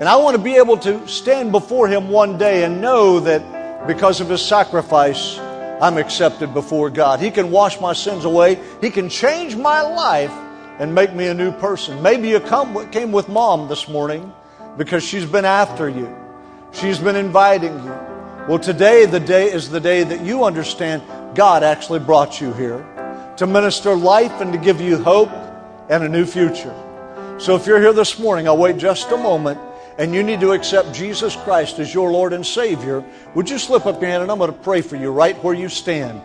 And 0.00 0.08
I 0.08 0.16
want 0.16 0.34
to 0.34 0.42
be 0.42 0.56
able 0.56 0.78
to 0.78 1.06
stand 1.06 1.52
before 1.52 1.86
Him 1.86 2.08
one 2.08 2.38
day 2.38 2.64
and 2.64 2.80
know 2.80 3.20
that 3.20 3.86
because 3.86 4.22
of 4.22 4.30
His 4.30 4.40
sacrifice, 4.40 5.38
I'm 5.38 5.98
accepted 5.98 6.54
before 6.54 6.88
God. 6.88 7.20
He 7.20 7.30
can 7.30 7.50
wash 7.50 7.78
my 7.82 7.92
sins 7.92 8.24
away. 8.24 8.58
He 8.80 8.88
can 8.88 9.10
change 9.10 9.56
my 9.56 9.82
life 9.82 10.32
and 10.78 10.94
make 10.94 11.12
me 11.12 11.26
a 11.26 11.34
new 11.34 11.52
person. 11.52 12.00
Maybe 12.00 12.30
you 12.30 12.40
come, 12.40 12.90
came 12.90 13.12
with 13.12 13.28
mom 13.28 13.68
this 13.68 13.88
morning 13.88 14.32
because 14.78 15.04
she's 15.04 15.26
been 15.26 15.44
after 15.44 15.86
you. 15.86 16.16
She's 16.72 16.98
been 16.98 17.16
inviting 17.16 17.74
you. 17.84 17.94
Well, 18.48 18.58
today 18.58 19.04
the 19.04 19.20
day 19.20 19.52
is 19.52 19.68
the 19.68 19.80
day 19.80 20.02
that 20.02 20.22
you 20.22 20.44
understand 20.44 21.02
God 21.34 21.62
actually 21.62 21.98
brought 21.98 22.40
you 22.40 22.54
here 22.54 22.86
to 23.36 23.46
minister 23.46 23.94
life 23.94 24.40
and 24.40 24.50
to 24.54 24.58
give 24.58 24.80
you 24.80 24.96
hope 24.96 25.30
and 25.90 26.02
a 26.02 26.08
new 26.08 26.24
future. 26.24 26.74
So 27.38 27.54
if 27.54 27.66
you're 27.66 27.80
here 27.80 27.92
this 27.92 28.18
morning, 28.18 28.48
I'll 28.48 28.56
wait 28.56 28.78
just 28.78 29.10
a 29.12 29.18
moment 29.18 29.60
and 30.00 30.14
you 30.14 30.22
need 30.22 30.40
to 30.40 30.52
accept 30.52 30.94
Jesus 30.94 31.36
Christ 31.36 31.78
as 31.78 31.92
your 31.92 32.10
Lord 32.10 32.32
and 32.32 32.44
Savior, 32.44 33.04
would 33.34 33.50
you 33.50 33.58
slip 33.58 33.84
up 33.84 34.00
your 34.00 34.10
hand 34.10 34.22
and 34.22 34.32
I'm 34.32 34.38
going 34.38 34.50
to 34.50 34.58
pray 34.58 34.80
for 34.80 34.96
you 34.96 35.10
right 35.10 35.36
where 35.44 35.52
you 35.52 35.68
stand. 35.68 36.22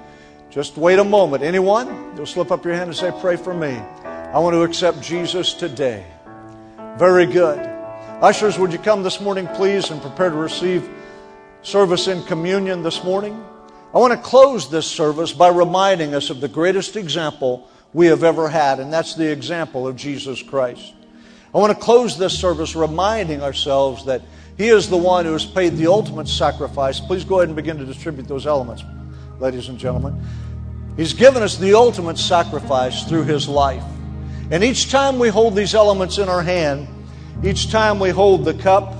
Just 0.50 0.78
wait 0.78 0.98
a 0.98 1.04
moment. 1.04 1.44
Anyone? 1.44 2.16
You'll 2.16 2.26
slip 2.26 2.52
up 2.52 2.64
your 2.64 2.74
hand 2.74 2.88
and 2.88 2.96
say, 2.96 3.12
Pray 3.20 3.36
for 3.36 3.54
me. 3.54 3.74
I 4.06 4.40
want 4.40 4.54
to 4.54 4.64
accept 4.64 5.02
Jesus 5.02 5.54
today. 5.54 6.06
Very 6.98 7.26
good. 7.26 7.60
Ushers, 8.22 8.58
would 8.58 8.72
you 8.72 8.80
come 8.80 9.04
this 9.04 9.20
morning, 9.20 9.46
please, 9.48 9.90
and 9.92 10.02
prepare 10.02 10.30
to 10.30 10.38
receive 10.38 10.90
service 11.62 12.08
in 12.08 12.24
communion 12.24 12.82
this 12.82 13.04
morning? 13.04 13.44
I 13.94 13.98
want 13.98 14.14
to 14.14 14.20
close 14.20 14.72
this 14.72 14.88
service 14.88 15.34
by 15.34 15.50
reminding 15.50 16.16
us 16.16 16.30
of 16.30 16.40
the 16.40 16.48
greatest 16.48 16.96
example 16.96 17.70
we 17.92 18.06
have 18.06 18.24
ever 18.24 18.48
had, 18.48 18.80
and 18.80 18.94
that's 18.94 19.16
the 19.16 19.30
example 19.30 19.86
of 19.86 19.98
Jesus 19.98 20.42
Christ. 20.42 20.94
I 21.56 21.58
want 21.58 21.72
to 21.72 21.80
close 21.80 22.18
this 22.18 22.38
service 22.38 22.76
reminding 22.76 23.42
ourselves 23.42 24.04
that 24.08 24.22
He 24.58 24.68
is 24.68 24.90
the 24.90 24.98
one 24.98 25.24
who 25.24 25.32
has 25.32 25.46
paid 25.46 25.78
the 25.78 25.88
ultimate 25.88 26.28
sacrifice. 26.28 27.00
Please 27.00 27.24
go 27.24 27.40
ahead 27.40 27.48
and 27.48 27.56
begin 27.56 27.78
to 27.78 27.86
distribute 27.86 28.28
those 28.28 28.46
elements, 28.46 28.84
ladies 29.40 29.70
and 29.70 29.80
gentlemen. 29.80 30.22
He's 30.98 31.14
given 31.14 31.42
us 31.42 31.56
the 31.56 31.74
ultimate 31.74 32.18
sacrifice 32.18 33.06
through 33.06 33.24
His 33.24 33.48
life. 33.48 33.86
And 34.52 34.66
each 34.66 34.92
time 34.92 35.18
we 35.18 35.30
hold 35.30 35.56
these 35.56 35.74
elements 35.74 36.18
in 36.18 36.28
our 36.28 36.42
hand, 36.42 36.90
each 37.42 37.72
time 37.72 38.02
we 38.02 38.10
hold 38.10 38.44
the 38.44 38.56
cup 38.56 38.92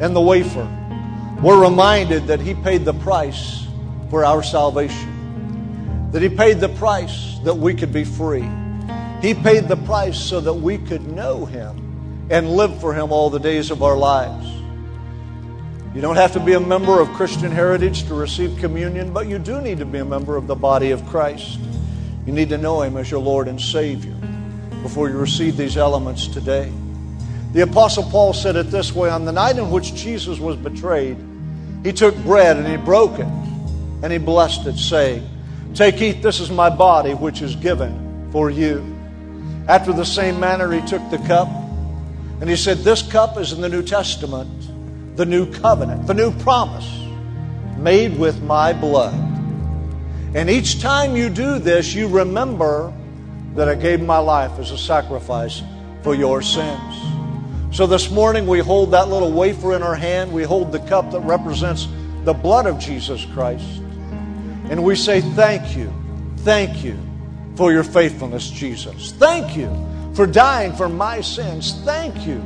and 0.00 0.16
the 0.16 0.22
wafer, 0.22 0.66
we're 1.42 1.62
reminded 1.62 2.28
that 2.28 2.40
He 2.40 2.54
paid 2.54 2.86
the 2.86 2.94
price 2.94 3.66
for 4.08 4.24
our 4.24 4.42
salvation, 4.42 6.08
that 6.12 6.22
He 6.22 6.30
paid 6.30 6.60
the 6.60 6.70
price 6.70 7.38
that 7.44 7.54
we 7.54 7.74
could 7.74 7.92
be 7.92 8.04
free. 8.04 8.48
He 9.20 9.34
paid 9.34 9.68
the 9.68 9.78
price 9.84 10.18
so 10.18 10.40
that 10.40 10.54
we 10.54 10.78
could 10.78 11.06
know 11.06 11.44
Him 11.44 11.89
and 12.30 12.48
live 12.48 12.80
for 12.80 12.94
Him 12.94 13.12
all 13.12 13.28
the 13.28 13.40
days 13.40 13.70
of 13.70 13.82
our 13.82 13.96
lives. 13.96 14.46
You 15.94 16.00
don't 16.00 16.16
have 16.16 16.32
to 16.34 16.40
be 16.40 16.52
a 16.52 16.60
member 16.60 17.00
of 17.00 17.08
Christian 17.08 17.50
Heritage 17.50 18.04
to 18.04 18.14
receive 18.14 18.56
communion, 18.58 19.12
but 19.12 19.26
you 19.26 19.40
do 19.40 19.60
need 19.60 19.78
to 19.78 19.84
be 19.84 19.98
a 19.98 20.04
member 20.04 20.36
of 20.36 20.46
the 20.46 20.54
body 20.54 20.92
of 20.92 21.04
Christ. 21.06 21.58
You 22.24 22.32
need 22.32 22.48
to 22.50 22.58
know 22.58 22.82
Him 22.82 22.96
as 22.96 23.10
your 23.10 23.20
Lord 23.20 23.48
and 23.48 23.60
Savior 23.60 24.14
before 24.82 25.08
you 25.10 25.18
receive 25.18 25.56
these 25.56 25.76
elements 25.76 26.28
today. 26.28 26.72
The 27.52 27.62
Apostle 27.62 28.04
Paul 28.04 28.32
said 28.32 28.54
it 28.54 28.70
this 28.70 28.94
way 28.94 29.10
On 29.10 29.24
the 29.24 29.32
night 29.32 29.58
in 29.58 29.72
which 29.72 29.94
Jesus 29.94 30.38
was 30.38 30.56
betrayed, 30.56 31.16
he 31.82 31.92
took 31.92 32.16
bread 32.18 32.56
and 32.56 32.68
he 32.68 32.76
broke 32.76 33.18
it 33.18 33.26
and 34.02 34.12
he 34.12 34.18
blessed 34.18 34.66
it, 34.66 34.76
saying, 34.76 35.28
Take, 35.74 36.00
eat, 36.00 36.22
this 36.22 36.38
is 36.38 36.50
my 36.50 36.70
body, 36.70 37.14
which 37.14 37.42
is 37.42 37.56
given 37.56 38.30
for 38.30 38.50
you. 38.50 38.96
After 39.66 39.92
the 39.92 40.04
same 40.04 40.38
manner, 40.38 40.72
he 40.72 40.86
took 40.86 41.02
the 41.10 41.18
cup 41.18 41.48
and 42.40 42.48
he 42.48 42.56
said, 42.56 42.78
This 42.78 43.02
cup 43.02 43.36
is 43.36 43.52
in 43.52 43.60
the 43.60 43.68
New 43.68 43.82
Testament, 43.82 45.16
the 45.16 45.26
new 45.26 45.52
covenant, 45.52 46.06
the 46.06 46.14
new 46.14 46.32
promise 46.38 46.88
made 47.76 48.18
with 48.18 48.42
my 48.42 48.72
blood. 48.72 49.14
And 50.34 50.48
each 50.48 50.80
time 50.80 51.16
you 51.16 51.28
do 51.28 51.58
this, 51.58 51.94
you 51.94 52.08
remember 52.08 52.92
that 53.54 53.68
I 53.68 53.74
gave 53.74 54.00
my 54.00 54.18
life 54.18 54.58
as 54.58 54.70
a 54.70 54.78
sacrifice 54.78 55.62
for 56.02 56.14
your 56.14 56.40
sins. 56.40 56.94
So 57.72 57.86
this 57.86 58.10
morning 58.10 58.46
we 58.46 58.60
hold 58.60 58.92
that 58.92 59.08
little 59.08 59.32
wafer 59.32 59.74
in 59.74 59.82
our 59.82 59.94
hand, 59.94 60.32
we 60.32 60.42
hold 60.42 60.72
the 60.72 60.80
cup 60.80 61.10
that 61.12 61.20
represents 61.20 61.88
the 62.24 62.32
blood 62.32 62.66
of 62.66 62.78
Jesus 62.78 63.24
Christ, 63.26 63.64
and 64.70 64.82
we 64.82 64.94
say, 64.94 65.20
Thank 65.20 65.76
you, 65.76 65.92
thank 66.38 66.84
you 66.84 66.98
for 67.56 67.72
your 67.72 67.84
faithfulness, 67.84 68.48
Jesus. 68.50 69.12
Thank 69.12 69.56
you 69.56 69.68
for 70.20 70.26
dying 70.26 70.70
for 70.74 70.86
my 70.86 71.18
sins. 71.22 71.80
Thank 71.82 72.26
you 72.26 72.42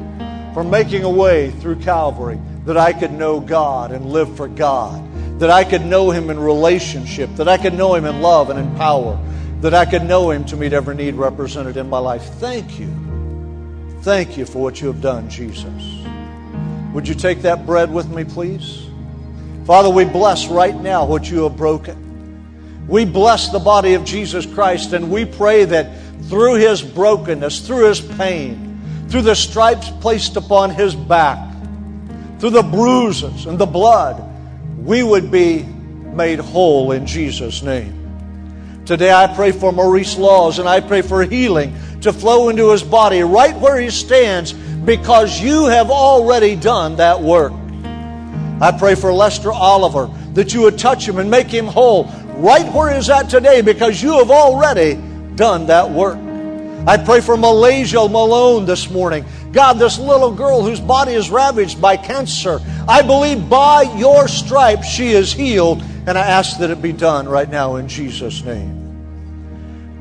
for 0.55 0.63
making 0.63 1.03
a 1.03 1.11
way 1.11 1.51
through 1.51 1.75
Calvary 1.81 2.39
that 2.67 2.77
I 2.77 2.93
could 2.93 3.11
know 3.11 3.41
God 3.41 3.91
and 3.91 4.07
live 4.07 4.37
for 4.37 4.47
God, 4.47 5.41
that 5.41 5.51
I 5.51 5.65
could 5.65 5.85
know 5.85 6.13
Him 6.13 6.31
in 6.31 6.39
relationship, 6.39 7.35
that 7.35 7.49
I 7.49 7.59
could 7.59 7.75
know 7.75 7.97
Him 7.97 8.05
in 8.05 8.23
love 8.23 8.49
and 8.51 8.61
in 8.61 8.77
power, 8.77 9.19
that 9.61 9.75
I 9.75 9.87
could 9.87 10.05
know 10.05 10.31
Him 10.31 10.45
to 10.45 10.57
meet 10.57 10.73
every 10.73 10.95
need 10.95 11.17
represented 11.17 11.77
in 11.77 11.91
my 11.91 11.99
life. 11.99 12.23
Thank 12.35 12.79
you. 12.79 12.95
Thank 14.03 14.37
you 14.37 14.47
for 14.47 14.63
what 14.63 14.81
you 14.81 14.87
have 14.87 15.01
done, 15.01 15.29
Jesus. 15.29 16.07
Would 16.93 17.09
you 17.09 17.17
take 17.17 17.43
that 17.43 17.67
bread 17.67 17.93
with 17.93 18.09
me, 18.09 18.23
please? 18.23 18.87
Father, 19.67 19.91
we 19.91 20.05
bless 20.05 20.47
right 20.47 20.77
now 20.81 21.07
what 21.07 21.29
you 21.29 21.43
have 21.43 21.57
broken. 21.57 22.05
We 22.87 23.05
bless 23.05 23.51
the 23.51 23.59
body 23.59 23.95
of 23.95 24.05
Jesus 24.05 24.47
Christ 24.47 24.93
and 24.93 25.11
we 25.11 25.25
pray 25.25 25.65
that 25.65 26.04
through 26.23 26.55
his 26.55 26.83
brokenness, 26.83 27.67
through 27.67 27.89
his 27.89 28.01
pain, 28.01 29.07
through 29.09 29.23
the 29.23 29.35
stripes 29.35 29.91
placed 30.01 30.37
upon 30.37 30.71
his 30.71 30.95
back, 30.95 31.39
through 32.41 32.51
the 32.51 32.63
bruises 32.63 33.47
and 33.47 33.59
the 33.59 33.67
blood, 33.67 34.23
we 34.79 35.03
would 35.03 35.31
be 35.31 35.63
made 35.63 36.39
whole 36.39 36.93
in 36.93 37.07
Jesus' 37.07 37.63
name. 37.63 38.83
Today 38.87 39.13
I 39.13 39.27
pray 39.35 39.53
for 39.53 39.73
Maurice 39.73 40.19
Laws 40.19 40.59
and 40.59 40.69
I 40.69 40.81
pray 40.81 41.01
for 41.01 41.25
healing 41.25 41.75
to 42.03 42.13
flow 42.13 42.51
into 42.51 42.71
his 42.71 42.83
body 42.83 43.23
right 43.23 43.57
where 43.57 43.79
he 43.81 43.89
stands 43.91 44.53
because 44.53 45.41
you 45.41 45.67
have 45.67 45.91
already 45.91 46.55
done 46.55 46.97
that 46.97 47.21
work. 47.21 47.53
I 48.61 48.75
pray 48.79 48.95
for 48.95 49.13
Lester 49.13 49.53
Oliver 49.53 50.11
that 50.35 50.53
you 50.53 50.63
would 50.63 50.79
touch 50.79 51.09
him 51.09 51.19
and 51.19 51.31
make 51.31 51.49
him 51.49 51.67
whole 51.67 52.05
right 52.37 52.71
where 52.75 52.95
he's 52.95 53.09
at 53.09 53.31
today 53.31 53.63
because 53.63 54.03
you 54.03 54.19
have 54.19 54.31
already 54.31 55.01
done 55.37 55.67
that 55.67 55.91
work. 55.91 56.19
I 56.87 56.99
pray 56.99 57.21
for 57.21 57.37
Malaysia 57.37 58.07
Malone 58.09 58.67
this 58.67 58.91
morning. 58.91 59.25
God, 59.53 59.79
this 59.79 59.99
little 59.99 60.33
girl 60.33 60.63
whose 60.63 60.81
body 60.81 61.13
is 61.13 61.31
ravaged 61.31 61.81
by 61.81 61.97
cancer, 61.97 62.61
I 62.87 63.01
believe 63.01 63.49
by 63.49 63.83
your 63.97 64.29
stripes 64.29 64.87
she 64.87 65.09
is 65.09 65.33
healed, 65.33 65.83
and 66.07 66.19
I 66.19 66.27
ask 66.27 66.59
that 66.59 66.71
it 66.71 66.83
be 66.83 66.93
done 66.93 67.27
right 67.27 67.49
now 67.49 67.77
in 67.77 67.89
Jesus' 67.89 68.45
name. 68.45 68.83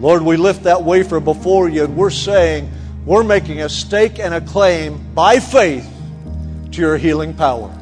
Lord, 0.01 0.23
we 0.23 0.35
lift 0.35 0.63
that 0.63 0.83
wafer 0.83 1.21
before 1.21 1.69
you, 1.69 1.85
and 1.85 1.95
we're 1.95 2.09
saying 2.09 2.69
we're 3.05 3.23
making 3.23 3.61
a 3.61 3.69
stake 3.69 4.19
and 4.19 4.33
a 4.33 4.41
claim 4.41 5.13
by 5.13 5.39
faith 5.39 5.89
to 6.71 6.81
your 6.81 6.97
healing 6.97 7.33
power. 7.33 7.73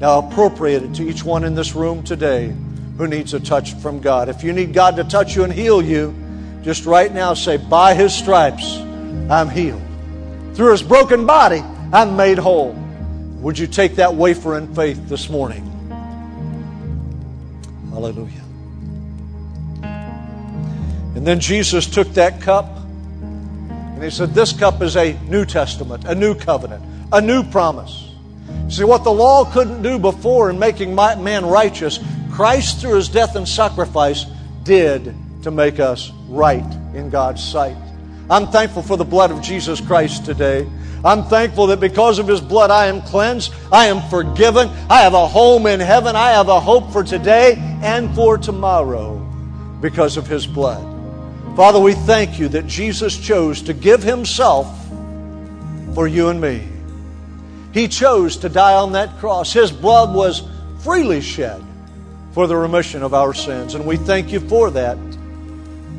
Now 0.00 0.20
appropriate 0.20 0.82
it 0.82 0.94
to 0.94 1.02
each 1.02 1.24
one 1.24 1.44
in 1.44 1.54
this 1.54 1.74
room 1.74 2.02
today 2.02 2.54
who 2.96 3.06
needs 3.06 3.34
a 3.34 3.40
touch 3.40 3.74
from 3.74 4.00
God. 4.00 4.28
If 4.28 4.42
you 4.42 4.52
need 4.52 4.72
God 4.72 4.96
to 4.96 5.04
touch 5.04 5.36
you 5.36 5.44
and 5.44 5.52
heal 5.52 5.82
you, 5.82 6.14
just 6.62 6.86
right 6.86 7.12
now 7.12 7.34
say, 7.34 7.56
By 7.56 7.94
his 7.94 8.14
stripes, 8.14 8.76
I'm 9.30 9.48
healed. 9.48 9.82
Through 10.54 10.72
his 10.72 10.82
broken 10.82 11.26
body, 11.26 11.62
I'm 11.92 12.16
made 12.16 12.38
whole. 12.38 12.72
Would 13.40 13.58
you 13.58 13.66
take 13.66 13.96
that 13.96 14.14
wafer 14.14 14.56
in 14.56 14.74
faith 14.74 15.08
this 15.08 15.28
morning? 15.28 15.68
Hallelujah. 17.90 18.42
And 21.14 21.26
then 21.26 21.40
Jesus 21.40 21.86
took 21.86 22.08
that 22.14 22.40
cup 22.40 22.66
and 22.72 24.02
he 24.02 24.10
said, 24.10 24.34
This 24.34 24.52
cup 24.52 24.80
is 24.82 24.96
a 24.96 25.12
New 25.28 25.44
Testament, 25.44 26.04
a 26.04 26.14
new 26.14 26.34
covenant, 26.34 26.84
a 27.12 27.20
new 27.20 27.42
promise. 27.42 28.10
See, 28.68 28.84
what 28.84 29.04
the 29.04 29.12
law 29.12 29.44
couldn't 29.44 29.82
do 29.82 29.98
before 29.98 30.48
in 30.50 30.58
making 30.58 30.94
man 30.94 31.44
righteous, 31.46 31.98
Christ, 32.32 32.80
through 32.80 32.94
his 32.94 33.08
death 33.08 33.36
and 33.36 33.46
sacrifice, 33.46 34.24
did 34.62 35.14
to 35.42 35.50
make 35.50 35.80
us 35.80 36.10
right 36.28 36.64
in 36.94 37.10
God's 37.10 37.42
sight. 37.42 37.76
I'm 38.30 38.46
thankful 38.46 38.82
for 38.82 38.96
the 38.96 39.04
blood 39.04 39.30
of 39.30 39.42
Jesus 39.42 39.80
Christ 39.80 40.24
today. 40.24 40.66
I'm 41.04 41.24
thankful 41.24 41.66
that 41.68 41.80
because 41.80 42.18
of 42.18 42.28
His 42.28 42.40
blood 42.40 42.70
I 42.70 42.86
am 42.86 43.02
cleansed, 43.02 43.52
I 43.72 43.86
am 43.86 44.08
forgiven, 44.08 44.68
I 44.88 45.00
have 45.00 45.14
a 45.14 45.26
home 45.26 45.66
in 45.66 45.80
heaven, 45.80 46.14
I 46.14 46.30
have 46.30 46.48
a 46.48 46.60
hope 46.60 46.92
for 46.92 47.02
today 47.02 47.56
and 47.82 48.14
for 48.14 48.38
tomorrow 48.38 49.18
because 49.80 50.16
of 50.16 50.28
His 50.28 50.46
blood. 50.46 50.88
Father, 51.56 51.80
we 51.80 51.94
thank 51.94 52.38
you 52.38 52.48
that 52.48 52.66
Jesus 52.66 53.18
chose 53.18 53.62
to 53.62 53.74
give 53.74 54.02
Himself 54.02 54.66
for 55.94 56.06
you 56.06 56.28
and 56.28 56.40
me. 56.40 56.68
He 57.72 57.88
chose 57.88 58.36
to 58.38 58.48
die 58.48 58.74
on 58.74 58.92
that 58.92 59.18
cross. 59.18 59.52
His 59.52 59.72
blood 59.72 60.14
was 60.14 60.42
freely 60.80 61.20
shed 61.20 61.62
for 62.32 62.46
the 62.46 62.56
remission 62.56 63.02
of 63.02 63.12
our 63.12 63.34
sins, 63.34 63.74
and 63.74 63.84
we 63.84 63.96
thank 63.96 64.32
you 64.32 64.40
for 64.40 64.70
that. 64.70 64.98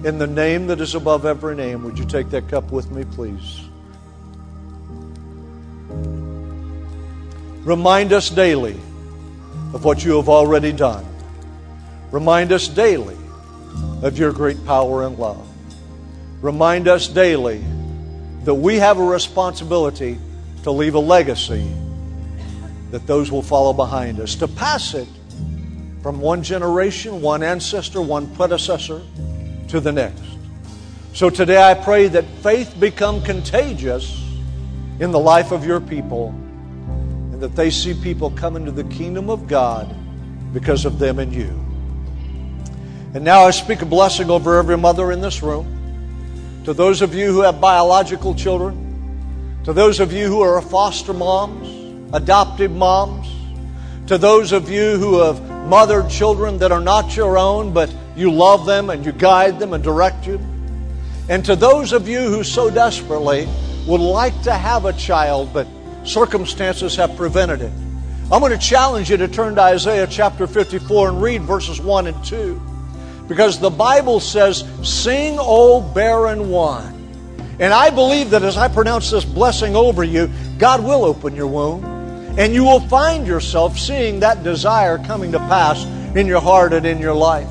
In 0.03 0.17
the 0.17 0.27
name 0.27 0.67
that 0.67 0.81
is 0.81 0.95
above 0.95 1.25
every 1.25 1.55
name, 1.55 1.83
would 1.85 1.97
you 1.97 2.03
take 2.03 2.29
that 2.31 2.49
cup 2.49 2.73
with 2.73 2.91
me, 2.91 3.05
please? 3.05 3.61
Remind 7.63 8.11
us 8.11 8.29
daily 8.29 8.77
of 9.73 9.85
what 9.85 10.03
you 10.03 10.17
have 10.17 10.27
already 10.27 10.73
done. 10.73 11.05
Remind 12.11 12.51
us 12.51 12.67
daily 12.67 13.15
of 14.01 14.17
your 14.17 14.33
great 14.33 14.65
power 14.65 15.05
and 15.05 15.17
love. 15.17 15.47
Remind 16.41 16.89
us 16.89 17.07
daily 17.07 17.63
that 18.43 18.55
we 18.55 18.75
have 18.75 18.99
a 18.99 19.03
responsibility 19.03 20.19
to 20.63 20.71
leave 20.71 20.95
a 20.95 20.99
legacy 20.99 21.65
that 22.91 23.07
those 23.07 23.31
will 23.31 23.41
follow 23.41 23.71
behind 23.71 24.19
us, 24.19 24.35
to 24.35 24.49
pass 24.49 24.93
it 24.95 25.07
from 26.01 26.19
one 26.19 26.43
generation, 26.43 27.21
one 27.21 27.41
ancestor, 27.41 28.01
one 28.01 28.27
predecessor 28.35 29.01
to 29.73 29.79
the 29.79 29.91
next. 29.91 30.21
So 31.13 31.31
today 31.31 31.59
I 31.59 31.73
pray 31.73 32.07
that 32.09 32.25
faith 32.43 32.79
become 32.79 33.23
contagious 33.23 34.23
in 34.99 35.09
the 35.09 35.17
life 35.17 35.51
of 35.51 35.65
your 35.65 35.81
people 35.81 36.29
and 36.29 37.41
that 37.41 37.55
they 37.55 37.71
see 37.71 37.95
people 37.95 38.29
come 38.29 38.55
into 38.55 38.69
the 38.69 38.83
kingdom 38.83 39.31
of 39.31 39.47
God 39.47 39.91
because 40.53 40.85
of 40.85 40.99
them 40.99 41.17
and 41.17 41.33
you. 41.33 41.49
And 43.15 43.23
now 43.23 43.45
I 43.45 43.49
speak 43.49 43.81
a 43.81 43.87
blessing 43.87 44.29
over 44.29 44.59
every 44.59 44.77
mother 44.77 45.11
in 45.11 45.21
this 45.21 45.41
room. 45.41 46.61
To 46.65 46.73
those 46.75 47.01
of 47.01 47.15
you 47.15 47.31
who 47.31 47.41
have 47.41 47.59
biological 47.59 48.35
children, 48.35 49.59
to 49.63 49.73
those 49.73 49.99
of 49.99 50.13
you 50.13 50.27
who 50.27 50.41
are 50.41 50.61
foster 50.61 51.13
moms, 51.13 52.13
adoptive 52.13 52.71
moms, 52.71 53.27
to 54.05 54.19
those 54.19 54.51
of 54.51 54.69
you 54.69 54.97
who 54.99 55.21
have 55.21 55.41
mothered 55.65 56.11
children 56.11 56.59
that 56.59 56.71
are 56.71 56.79
not 56.79 57.15
your 57.15 57.39
own, 57.39 57.73
but 57.73 57.89
you 58.15 58.31
love 58.31 58.65
them 58.65 58.89
and 58.89 59.05
you 59.05 59.11
guide 59.11 59.59
them 59.59 59.73
and 59.73 59.83
direct 59.83 60.27
you. 60.27 60.39
And 61.29 61.43
to 61.45 61.55
those 61.55 61.93
of 61.93 62.07
you 62.07 62.19
who 62.19 62.43
so 62.43 62.69
desperately 62.69 63.47
would 63.87 64.01
like 64.01 64.39
to 64.43 64.53
have 64.53 64.85
a 64.85 64.93
child, 64.93 65.53
but 65.53 65.67
circumstances 66.03 66.95
have 66.95 67.15
prevented 67.15 67.61
it. 67.61 67.71
I'm 68.31 68.39
going 68.39 68.51
to 68.51 68.57
challenge 68.57 69.09
you 69.09 69.17
to 69.17 69.27
turn 69.27 69.55
to 69.55 69.61
Isaiah 69.61 70.07
chapter 70.07 70.47
54 70.47 71.09
and 71.09 71.21
read 71.21 71.41
verses 71.41 71.79
1 71.79 72.07
and 72.07 72.25
2. 72.25 72.61
Because 73.27 73.59
the 73.59 73.69
Bible 73.69 74.19
says, 74.19 74.63
Sing, 74.83 75.37
O 75.39 75.81
barren 75.81 76.49
one. 76.49 76.93
And 77.59 77.73
I 77.73 77.89
believe 77.89 78.31
that 78.31 78.43
as 78.43 78.57
I 78.57 78.67
pronounce 78.67 79.11
this 79.11 79.23
blessing 79.23 79.75
over 79.75 80.03
you, 80.03 80.29
God 80.57 80.83
will 80.83 81.05
open 81.05 81.35
your 81.35 81.47
womb. 81.47 81.85
And 82.37 82.53
you 82.53 82.63
will 82.63 82.79
find 82.79 83.27
yourself 83.27 83.77
seeing 83.77 84.21
that 84.21 84.43
desire 84.43 84.97
coming 84.97 85.31
to 85.33 85.39
pass 85.39 85.83
in 86.15 86.25
your 86.25 86.41
heart 86.41 86.73
and 86.73 86.85
in 86.85 86.99
your 86.99 87.13
life. 87.13 87.47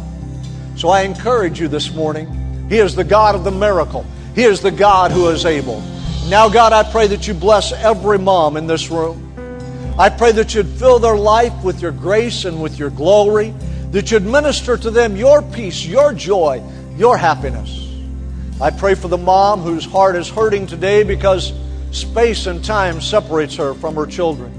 So 0.83 0.88
I 0.88 1.03
encourage 1.03 1.61
you 1.61 1.68
this 1.68 1.95
morning. 1.95 2.66
He 2.68 2.79
is 2.79 2.97
the 2.97 3.05
God 3.05 3.37
of 3.37 3.45
the 3.45 3.53
miracle, 3.53 4.05
He 4.35 4.42
is 4.42 4.61
the 4.61 4.73
God 4.73 5.12
who 5.12 5.29
is 5.29 5.45
able. 5.45 5.81
Now, 6.27 6.49
God, 6.49 6.73
I 6.73 6.83
pray 6.83 7.07
that 7.07 7.29
you 7.29 7.35
bless 7.35 7.71
every 7.71 8.18
mom 8.18 8.57
in 8.57 8.66
this 8.66 8.90
room. 8.90 9.95
I 9.97 10.09
pray 10.09 10.33
that 10.33 10.57
you'd 10.57 10.66
fill 10.66 10.99
their 10.99 11.16
life 11.16 11.53
with 11.62 11.81
your 11.81 11.92
grace 11.92 12.47
and 12.47 12.61
with 12.61 12.81
your 12.81 12.90
glory, 12.90 13.55
that 13.92 14.11
you'd 14.11 14.25
minister 14.25 14.77
to 14.77 14.90
them 14.90 15.16
your 15.16 15.40
peace, 15.40 15.87
your 15.87 16.12
joy, 16.12 16.61
your 16.97 17.16
happiness. 17.16 17.88
I 18.61 18.71
pray 18.71 18.97
for 18.97 19.07
the 19.07 19.16
mom 19.16 19.61
whose 19.61 19.85
heart 19.85 20.16
is 20.16 20.29
hurting 20.29 20.66
today 20.66 21.05
because 21.05 21.53
space 21.92 22.47
and 22.47 22.64
time 22.64 23.01
separates 23.01 23.55
her 23.55 23.75
from 23.75 23.95
her 23.95 24.07
children. 24.07 24.53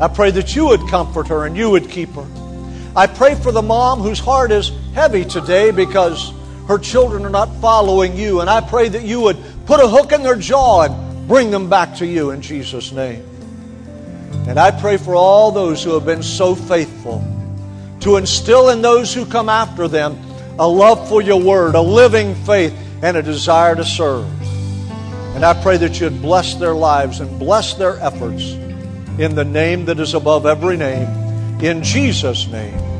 I 0.00 0.08
pray 0.08 0.32
that 0.32 0.56
you 0.56 0.66
would 0.66 0.80
comfort 0.88 1.28
her 1.28 1.46
and 1.46 1.56
you 1.56 1.70
would 1.70 1.88
keep 1.88 2.08
her. 2.14 2.26
I 2.96 3.06
pray 3.06 3.36
for 3.36 3.52
the 3.52 3.62
mom 3.62 4.00
whose 4.00 4.18
heart 4.18 4.50
is 4.50 4.72
heavy 4.94 5.24
today 5.24 5.70
because 5.70 6.32
her 6.68 6.78
children 6.78 7.24
are 7.24 7.30
not 7.30 7.54
following 7.56 8.16
you. 8.16 8.40
And 8.40 8.48
I 8.48 8.60
pray 8.60 8.88
that 8.88 9.02
you 9.02 9.20
would 9.20 9.36
put 9.66 9.80
a 9.80 9.88
hook 9.88 10.12
in 10.12 10.22
their 10.22 10.36
jaw 10.36 10.82
and 10.82 11.28
bring 11.28 11.50
them 11.50 11.68
back 11.68 11.96
to 11.96 12.06
you 12.06 12.30
in 12.30 12.42
Jesus' 12.42 12.92
name. 12.92 13.24
And 14.48 14.58
I 14.58 14.70
pray 14.70 14.96
for 14.96 15.14
all 15.14 15.52
those 15.52 15.82
who 15.82 15.94
have 15.94 16.04
been 16.04 16.22
so 16.22 16.54
faithful 16.54 17.24
to 18.00 18.16
instill 18.16 18.70
in 18.70 18.82
those 18.82 19.14
who 19.14 19.24
come 19.24 19.48
after 19.48 19.86
them 19.88 20.18
a 20.58 20.66
love 20.66 21.08
for 21.08 21.22
your 21.22 21.40
word, 21.40 21.74
a 21.74 21.80
living 21.80 22.34
faith, 22.34 22.74
and 23.02 23.16
a 23.16 23.22
desire 23.22 23.74
to 23.74 23.84
serve. 23.84 24.26
And 25.34 25.44
I 25.44 25.60
pray 25.62 25.78
that 25.78 26.00
you'd 26.00 26.20
bless 26.20 26.54
their 26.56 26.74
lives 26.74 27.20
and 27.20 27.38
bless 27.38 27.74
their 27.74 27.98
efforts 28.00 28.52
in 29.18 29.34
the 29.34 29.44
name 29.44 29.86
that 29.86 29.98
is 29.98 30.14
above 30.14 30.46
every 30.46 30.76
name, 30.76 31.08
in 31.60 31.82
Jesus' 31.82 32.46
name. 32.48 32.91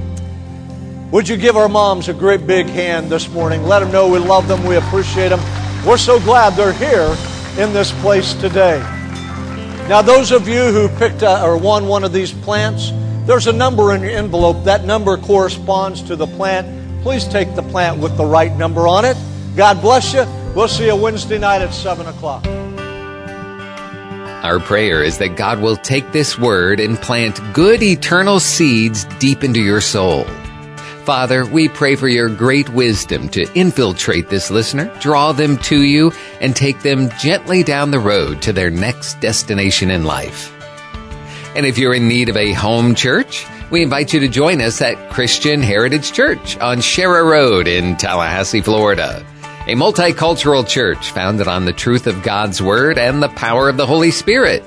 Would 1.12 1.28
you 1.28 1.36
give 1.36 1.58
our 1.58 1.68
moms 1.68 2.08
a 2.08 2.14
great 2.14 2.46
big 2.46 2.68
hand 2.68 3.10
this 3.10 3.28
morning? 3.28 3.64
Let 3.64 3.80
them 3.80 3.92
know 3.92 4.08
we 4.08 4.18
love 4.18 4.48
them, 4.48 4.64
we 4.64 4.76
appreciate 4.76 5.28
them. 5.28 5.40
We're 5.86 5.98
so 5.98 6.18
glad 6.18 6.54
they're 6.54 6.72
here 6.72 7.14
in 7.62 7.74
this 7.74 7.92
place 8.00 8.32
today. 8.32 8.78
Now, 9.90 10.00
those 10.00 10.32
of 10.32 10.48
you 10.48 10.72
who 10.72 10.88
picked 10.96 11.20
a, 11.20 11.44
or 11.44 11.58
won 11.58 11.86
one 11.86 12.02
of 12.02 12.14
these 12.14 12.32
plants, 12.32 12.92
there's 13.26 13.46
a 13.46 13.52
number 13.52 13.94
in 13.94 14.00
your 14.00 14.12
envelope. 14.12 14.64
That 14.64 14.86
number 14.86 15.18
corresponds 15.18 16.00
to 16.04 16.16
the 16.16 16.26
plant. 16.26 17.02
Please 17.02 17.28
take 17.28 17.54
the 17.56 17.62
plant 17.62 17.98
with 18.00 18.16
the 18.16 18.24
right 18.24 18.56
number 18.56 18.88
on 18.88 19.04
it. 19.04 19.18
God 19.54 19.82
bless 19.82 20.14
you. 20.14 20.24
We'll 20.56 20.66
see 20.66 20.86
you 20.86 20.96
Wednesday 20.96 21.36
night 21.36 21.60
at 21.60 21.74
7 21.74 22.06
o'clock. 22.06 22.46
Our 24.42 24.60
prayer 24.60 25.04
is 25.04 25.18
that 25.18 25.36
God 25.36 25.60
will 25.60 25.76
take 25.76 26.10
this 26.12 26.38
word 26.38 26.80
and 26.80 26.96
plant 26.96 27.38
good 27.52 27.82
eternal 27.82 28.40
seeds 28.40 29.04
deep 29.18 29.44
into 29.44 29.60
your 29.60 29.82
soul. 29.82 30.24
Father, 31.04 31.44
we 31.44 31.68
pray 31.68 31.96
for 31.96 32.06
your 32.06 32.28
great 32.28 32.68
wisdom 32.68 33.28
to 33.30 33.52
infiltrate 33.54 34.28
this 34.28 34.52
listener, 34.52 34.96
draw 35.00 35.32
them 35.32 35.56
to 35.58 35.82
you, 35.82 36.12
and 36.40 36.54
take 36.54 36.82
them 36.82 37.10
gently 37.18 37.64
down 37.64 37.90
the 37.90 37.98
road 37.98 38.40
to 38.42 38.52
their 38.52 38.70
next 38.70 39.18
destination 39.18 39.90
in 39.90 40.04
life. 40.04 40.52
And 41.56 41.66
if 41.66 41.76
you're 41.76 41.94
in 41.94 42.06
need 42.06 42.28
of 42.28 42.36
a 42.36 42.52
home 42.52 42.94
church, 42.94 43.44
we 43.72 43.82
invite 43.82 44.12
you 44.12 44.20
to 44.20 44.28
join 44.28 44.60
us 44.60 44.80
at 44.80 45.10
Christian 45.10 45.60
Heritage 45.60 46.12
Church 46.12 46.56
on 46.58 46.80
Sharer 46.80 47.24
Road 47.24 47.66
in 47.66 47.96
Tallahassee, 47.96 48.60
Florida. 48.60 49.26
A 49.66 49.74
multicultural 49.74 50.66
church 50.66 51.10
founded 51.10 51.48
on 51.48 51.64
the 51.64 51.72
truth 51.72 52.06
of 52.06 52.22
God's 52.22 52.62
Word 52.62 52.96
and 52.96 53.20
the 53.20 53.28
power 53.30 53.68
of 53.68 53.76
the 53.76 53.86
Holy 53.86 54.12
Spirit. 54.12 54.62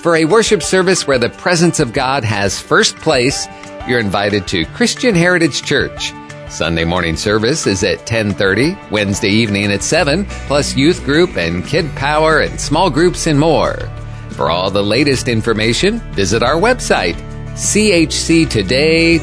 For 0.00 0.16
a 0.16 0.26
worship 0.26 0.62
service 0.62 1.06
where 1.06 1.18
the 1.18 1.28
presence 1.28 1.80
of 1.80 1.92
God 1.92 2.24
has 2.24 2.60
first 2.60 2.96
place, 2.96 3.46
you're 3.88 4.00
invited 4.00 4.46
to 4.48 4.64
Christian 4.66 5.14
Heritage 5.14 5.62
Church. 5.62 6.12
Sunday 6.48 6.84
morning 6.84 7.16
service 7.16 7.66
is 7.66 7.82
at 7.84 8.06
10:30, 8.06 8.76
Wednesday 8.90 9.30
evening 9.30 9.72
at 9.72 9.82
7, 9.82 10.24
plus 10.46 10.76
youth 10.76 11.04
group 11.04 11.36
and 11.36 11.66
kid 11.66 11.94
power 11.94 12.40
and 12.40 12.60
small 12.60 12.90
groups 12.90 13.26
and 13.26 13.38
more. 13.38 13.76
For 14.30 14.50
all 14.50 14.70
the 14.70 14.82
latest 14.82 15.28
information, 15.28 16.00
visit 16.12 16.42
our 16.42 16.56
website 16.56 17.16
chctoday.com. 17.54 19.18